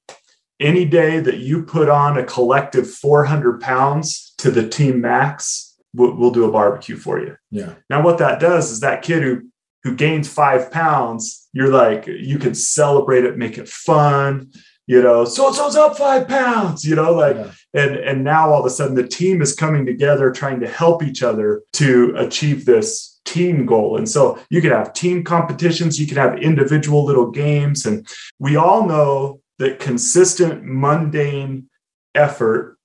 any 0.60 0.86
day 0.86 1.20
that 1.20 1.38
you 1.38 1.63
put 1.63 1.89
on 1.89 2.18
a 2.18 2.24
collective 2.24 2.89
400 2.89 3.60
pounds 3.60 4.34
to 4.38 4.50
the 4.50 4.68
team 4.68 5.02
max, 5.02 5.76
we'll, 5.94 6.16
we'll 6.16 6.32
do 6.32 6.46
a 6.46 6.52
barbecue 6.52 6.96
for 6.96 7.20
you. 7.20 7.36
Yeah. 7.52 7.74
Now, 7.89 8.02
what 8.02 8.18
that 8.20 8.39
does 8.39 8.72
is 8.72 8.80
that 8.80 9.02
kid 9.04 9.24
who 9.24 9.50
who 9.84 9.96
gains 9.96 10.30
five 10.30 10.72
pounds, 10.72 11.50
you're 11.52 11.68
like, 11.68 12.08
you 12.08 12.39
can 12.39 12.56
celebrate 12.56 13.26
it, 13.26 13.38
make 13.38 13.58
it 13.58 13.68
fun 13.68 14.50
you 14.86 15.02
know, 15.02 15.24
so 15.26 15.48
and 15.48 15.56
so's 15.56 15.76
up 15.76 15.98
five 15.98 16.28
pounds, 16.28 16.84
you 16.84 16.96
know, 16.96 17.13
like, 17.13 17.36
yeah. 17.36 17.52
and 17.74 17.96
and 17.96 18.24
now 18.24 18.50
all 18.50 18.60
of 18.60 18.65
a 18.65 18.69
sudden 18.69 18.96
the 18.96 19.08
team 19.08 19.41
is 19.41 19.56
coming 19.56 19.86
together 19.86 20.32
trying 20.32 20.60
to 20.60 20.67
help 20.67 21.04
each 21.04 21.24
other 21.24 21.63
to 21.74 22.13
achieve 22.17 22.65
this 22.65 23.22
team 23.26 23.65
goal. 23.65 23.98
And 23.98 24.10
so 24.10 24.39
you 24.50 24.62
could 24.62 24.72
have 24.72 24.93
team 24.93 25.24
competitions, 25.24 26.00
you 26.00 26.08
could 26.08 26.17
have 26.17 26.38
individual 26.39 27.06
little 27.06 27.32
games, 27.32 27.86
and 27.86 28.08
we 28.39 28.56
all 28.58 28.86
know 28.86 29.39
that 29.60 29.80
consistent 29.80 30.63
mundane 30.65 31.69
effort 32.15 32.78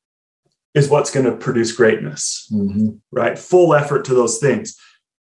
is 0.74 0.88
what's 0.88 1.10
going 1.10 1.26
to 1.26 1.36
produce 1.36 1.72
greatness, 1.72 2.48
mm-hmm. 2.52 2.90
right? 3.10 3.36
Full 3.38 3.74
effort 3.74 4.04
to 4.04 4.14
those 4.14 4.38
things. 4.38 4.76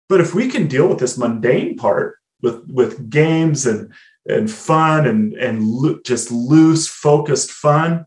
But 0.08 0.20
if 0.20 0.34
we 0.34 0.48
can 0.48 0.68
deal 0.68 0.88
with 0.88 0.98
this 0.98 1.18
mundane 1.18 1.76
part 1.76 2.16
with 2.40 2.64
with 2.68 3.10
games 3.10 3.66
and 3.66 3.92
and 4.26 4.50
fun 4.50 5.06
and 5.06 5.34
and 5.34 5.62
lo- 5.62 5.98
just 6.04 6.30
loose 6.30 6.88
focused 6.88 7.50
fun 7.50 8.04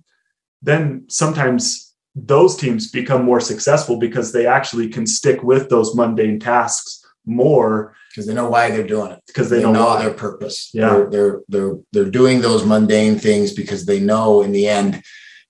then 0.62 1.06
sometimes 1.08 1.96
those 2.16 2.56
teams 2.58 2.90
become 2.90 3.24
more 3.24 3.40
successful 3.40 3.98
because 3.98 4.32
they 4.32 4.48
actually 4.48 4.90
can 4.90 5.06
stick 5.06 5.44
with 5.44 5.70
those 5.70 5.96
mundane 5.96 6.40
tasks 6.40 7.06
more 7.26 7.96
because 8.10 8.26
they 8.26 8.34
know 8.34 8.50
why 8.50 8.72
they're 8.72 8.88
doing 8.88 9.12
it. 9.12 9.22
Because 9.28 9.50
they, 9.50 9.58
they, 9.58 9.64
know, 9.64 9.74
know 9.74 10.00
their 10.00 10.14
purpose. 10.14 10.72
Yeah. 10.74 10.90
They're, 10.90 11.10
they're 11.10 11.42
they're 11.48 11.76
they're 11.94 12.12
doing 12.12 12.42
those 12.42 12.66
mundane 12.66 13.20
things 13.20 13.54
because 13.54 13.86
they 13.86 14.00
know 14.00 14.42
in 14.42 14.52
the 14.52 14.68
end 14.68 15.04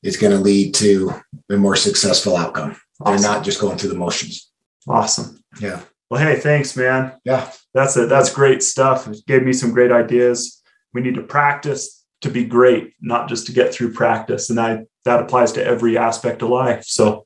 it's 0.03 0.17
going 0.17 0.33
to 0.33 0.39
lead 0.39 0.73
to 0.75 1.11
a 1.49 1.57
more 1.57 1.75
successful 1.75 2.35
outcome. 2.35 2.75
Awesome. 2.99 3.21
they're 3.21 3.31
not 3.31 3.45
just 3.45 3.61
going 3.61 3.77
through 3.77 3.89
the 3.89 3.95
motions. 3.95 4.51
Awesome. 4.87 5.39
Yeah. 5.61 5.81
Well 6.09 6.21
hey 6.21 6.39
thanks 6.39 6.75
man. 6.75 7.13
Yeah. 7.23 7.51
That's 7.73 7.95
it 7.95 8.09
that's 8.09 8.33
great 8.33 8.61
stuff. 8.63 9.07
It 9.07 9.25
gave 9.25 9.43
me 9.43 9.53
some 9.53 9.71
great 9.71 9.91
ideas 9.91 10.56
we 10.93 11.01
need 11.01 11.15
to 11.15 11.23
practice 11.23 12.05
to 12.21 12.29
be 12.29 12.45
great, 12.45 12.93
not 13.01 13.29
just 13.29 13.45
to 13.47 13.51
get 13.51 13.73
through 13.73 13.93
practice. 13.93 14.49
And 14.49 14.57
that, 14.57 14.85
that 15.05 15.19
applies 15.19 15.51
to 15.53 15.65
every 15.65 15.97
aspect 15.97 16.41
of 16.41 16.49
life. 16.49 16.83
So, 16.85 17.25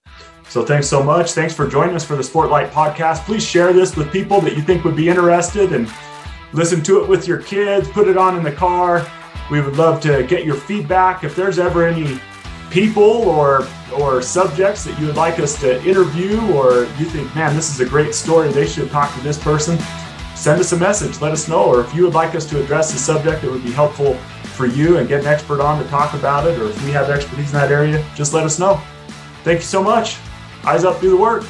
so 0.50 0.66
thanks 0.66 0.88
so 0.88 1.02
much. 1.02 1.32
Thanks 1.32 1.54
for 1.54 1.68
joining 1.68 1.96
us 1.96 2.04
for 2.04 2.16
the 2.16 2.24
Sportlight 2.24 2.70
podcast. 2.72 3.26
Please 3.26 3.46
share 3.46 3.72
this 3.72 3.96
with 3.96 4.12
people 4.12 4.42
that 4.42 4.56
you 4.58 4.62
think 4.62 4.84
would 4.84 4.98
be 4.98 5.08
interested 5.08 5.72
and 5.72 5.90
listen 6.52 6.84
to 6.84 7.02
it 7.02 7.08
with 7.08 7.28
your 7.28 7.42
kids, 7.42 7.88
put 7.90 8.10
it 8.10 8.18
on 8.18 8.38
in 8.38 8.44
the 8.44 8.52
car. 8.52 9.08
We 9.50 9.62
would 9.62 9.78
love 9.78 10.02
to 10.02 10.24
get 10.24 10.46
your 10.46 10.56
feedback. 10.56 11.24
If 11.24 11.36
there's 11.36 11.60
ever 11.60 11.88
any 11.88 12.20
people 12.70 13.04
or 13.04 13.68
or 13.94 14.22
subjects 14.22 14.86
that 14.86 14.98
you 15.00 15.08
would 15.08 15.18
like 15.18 15.40
us 15.40 15.60
to 15.60 15.84
interview 15.84 16.40
or 16.54 16.84
you 16.98 17.06
think, 17.06 17.34
man, 17.36 17.56
this 17.56 17.70
is 17.70 17.82
a 17.82 17.86
great 17.86 18.16
story, 18.16 18.50
they 18.50 18.66
should 18.66 18.90
talk 18.90 19.14
to 19.16 19.22
this 19.22 19.38
person, 19.38 19.78
send 20.42 20.60
us 20.60 20.72
a 20.72 20.78
message. 20.78 21.22
Let 21.22 21.32
us 21.32 21.48
know. 21.48 21.64
Or 21.64 21.82
if 21.82 21.94
you 21.94 22.04
would 22.04 22.16
like 22.16 22.34
us 22.34 22.48
to 22.48 22.60
address 22.62 22.92
a 22.96 22.98
subject 22.98 23.44
that 23.44 23.52
would 23.52 23.64
be 23.64 23.72
helpful 23.72 24.16
for 24.56 24.66
you 24.66 24.98
and 24.98 25.08
get 25.08 25.22
an 25.22 25.28
expert 25.28 25.62
on 25.62 25.82
to 25.82 25.88
talk 25.90 26.16
about 26.16 26.48
it, 26.48 26.60
or 26.60 26.66
if 26.66 26.84
we 26.84 26.90
have 26.92 27.12
expertise 27.12 27.54
in 27.54 27.60
that 27.60 27.72
area, 27.72 28.04
just 28.16 28.34
let 28.34 28.44
us 28.44 28.58
know. 28.58 28.82
Thank 29.44 29.60
you 29.60 29.66
so 29.66 29.84
much. 29.84 30.18
Eyes 30.64 30.84
up, 30.84 31.00
do 31.00 31.12
the 31.12 31.18
work. 31.18 31.44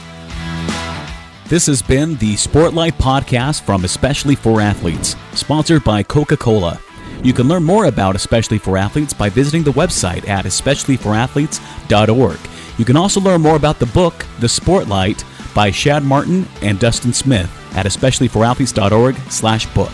This 1.45 1.65
has 1.67 1.81
been 1.81 2.17
the 2.17 2.35
Sportlight 2.35 2.93
Podcast 2.93 3.61
from 3.63 3.85
Especially 3.85 4.35
for 4.35 4.59
Athletes, 4.61 5.15
sponsored 5.33 5.83
by 5.83 6.03
Coca 6.03 6.35
Cola. 6.37 6.79
You 7.23 7.33
can 7.33 7.47
learn 7.47 7.63
more 7.63 7.85
about 7.85 8.15
Especially 8.15 8.57
for 8.57 8.77
Athletes 8.77 9.13
by 9.13 9.29
visiting 9.29 9.63
the 9.63 9.71
website 9.71 10.27
at 10.27 10.45
especiallyforathletes.org. 10.45 12.39
You 12.77 12.85
can 12.85 12.97
also 12.97 13.19
learn 13.19 13.41
more 13.41 13.55
about 13.57 13.79
the 13.79 13.85
book, 13.87 14.25
The 14.39 14.47
Sportlight, 14.47 15.23
by 15.53 15.71
Shad 15.71 16.03
Martin 16.03 16.47
and 16.61 16.79
Dustin 16.79 17.13
Smith 17.13 17.49
at 17.75 17.85
especiallyforathletes.org 17.85 19.15
slash 19.29 19.73
book. 19.73 19.91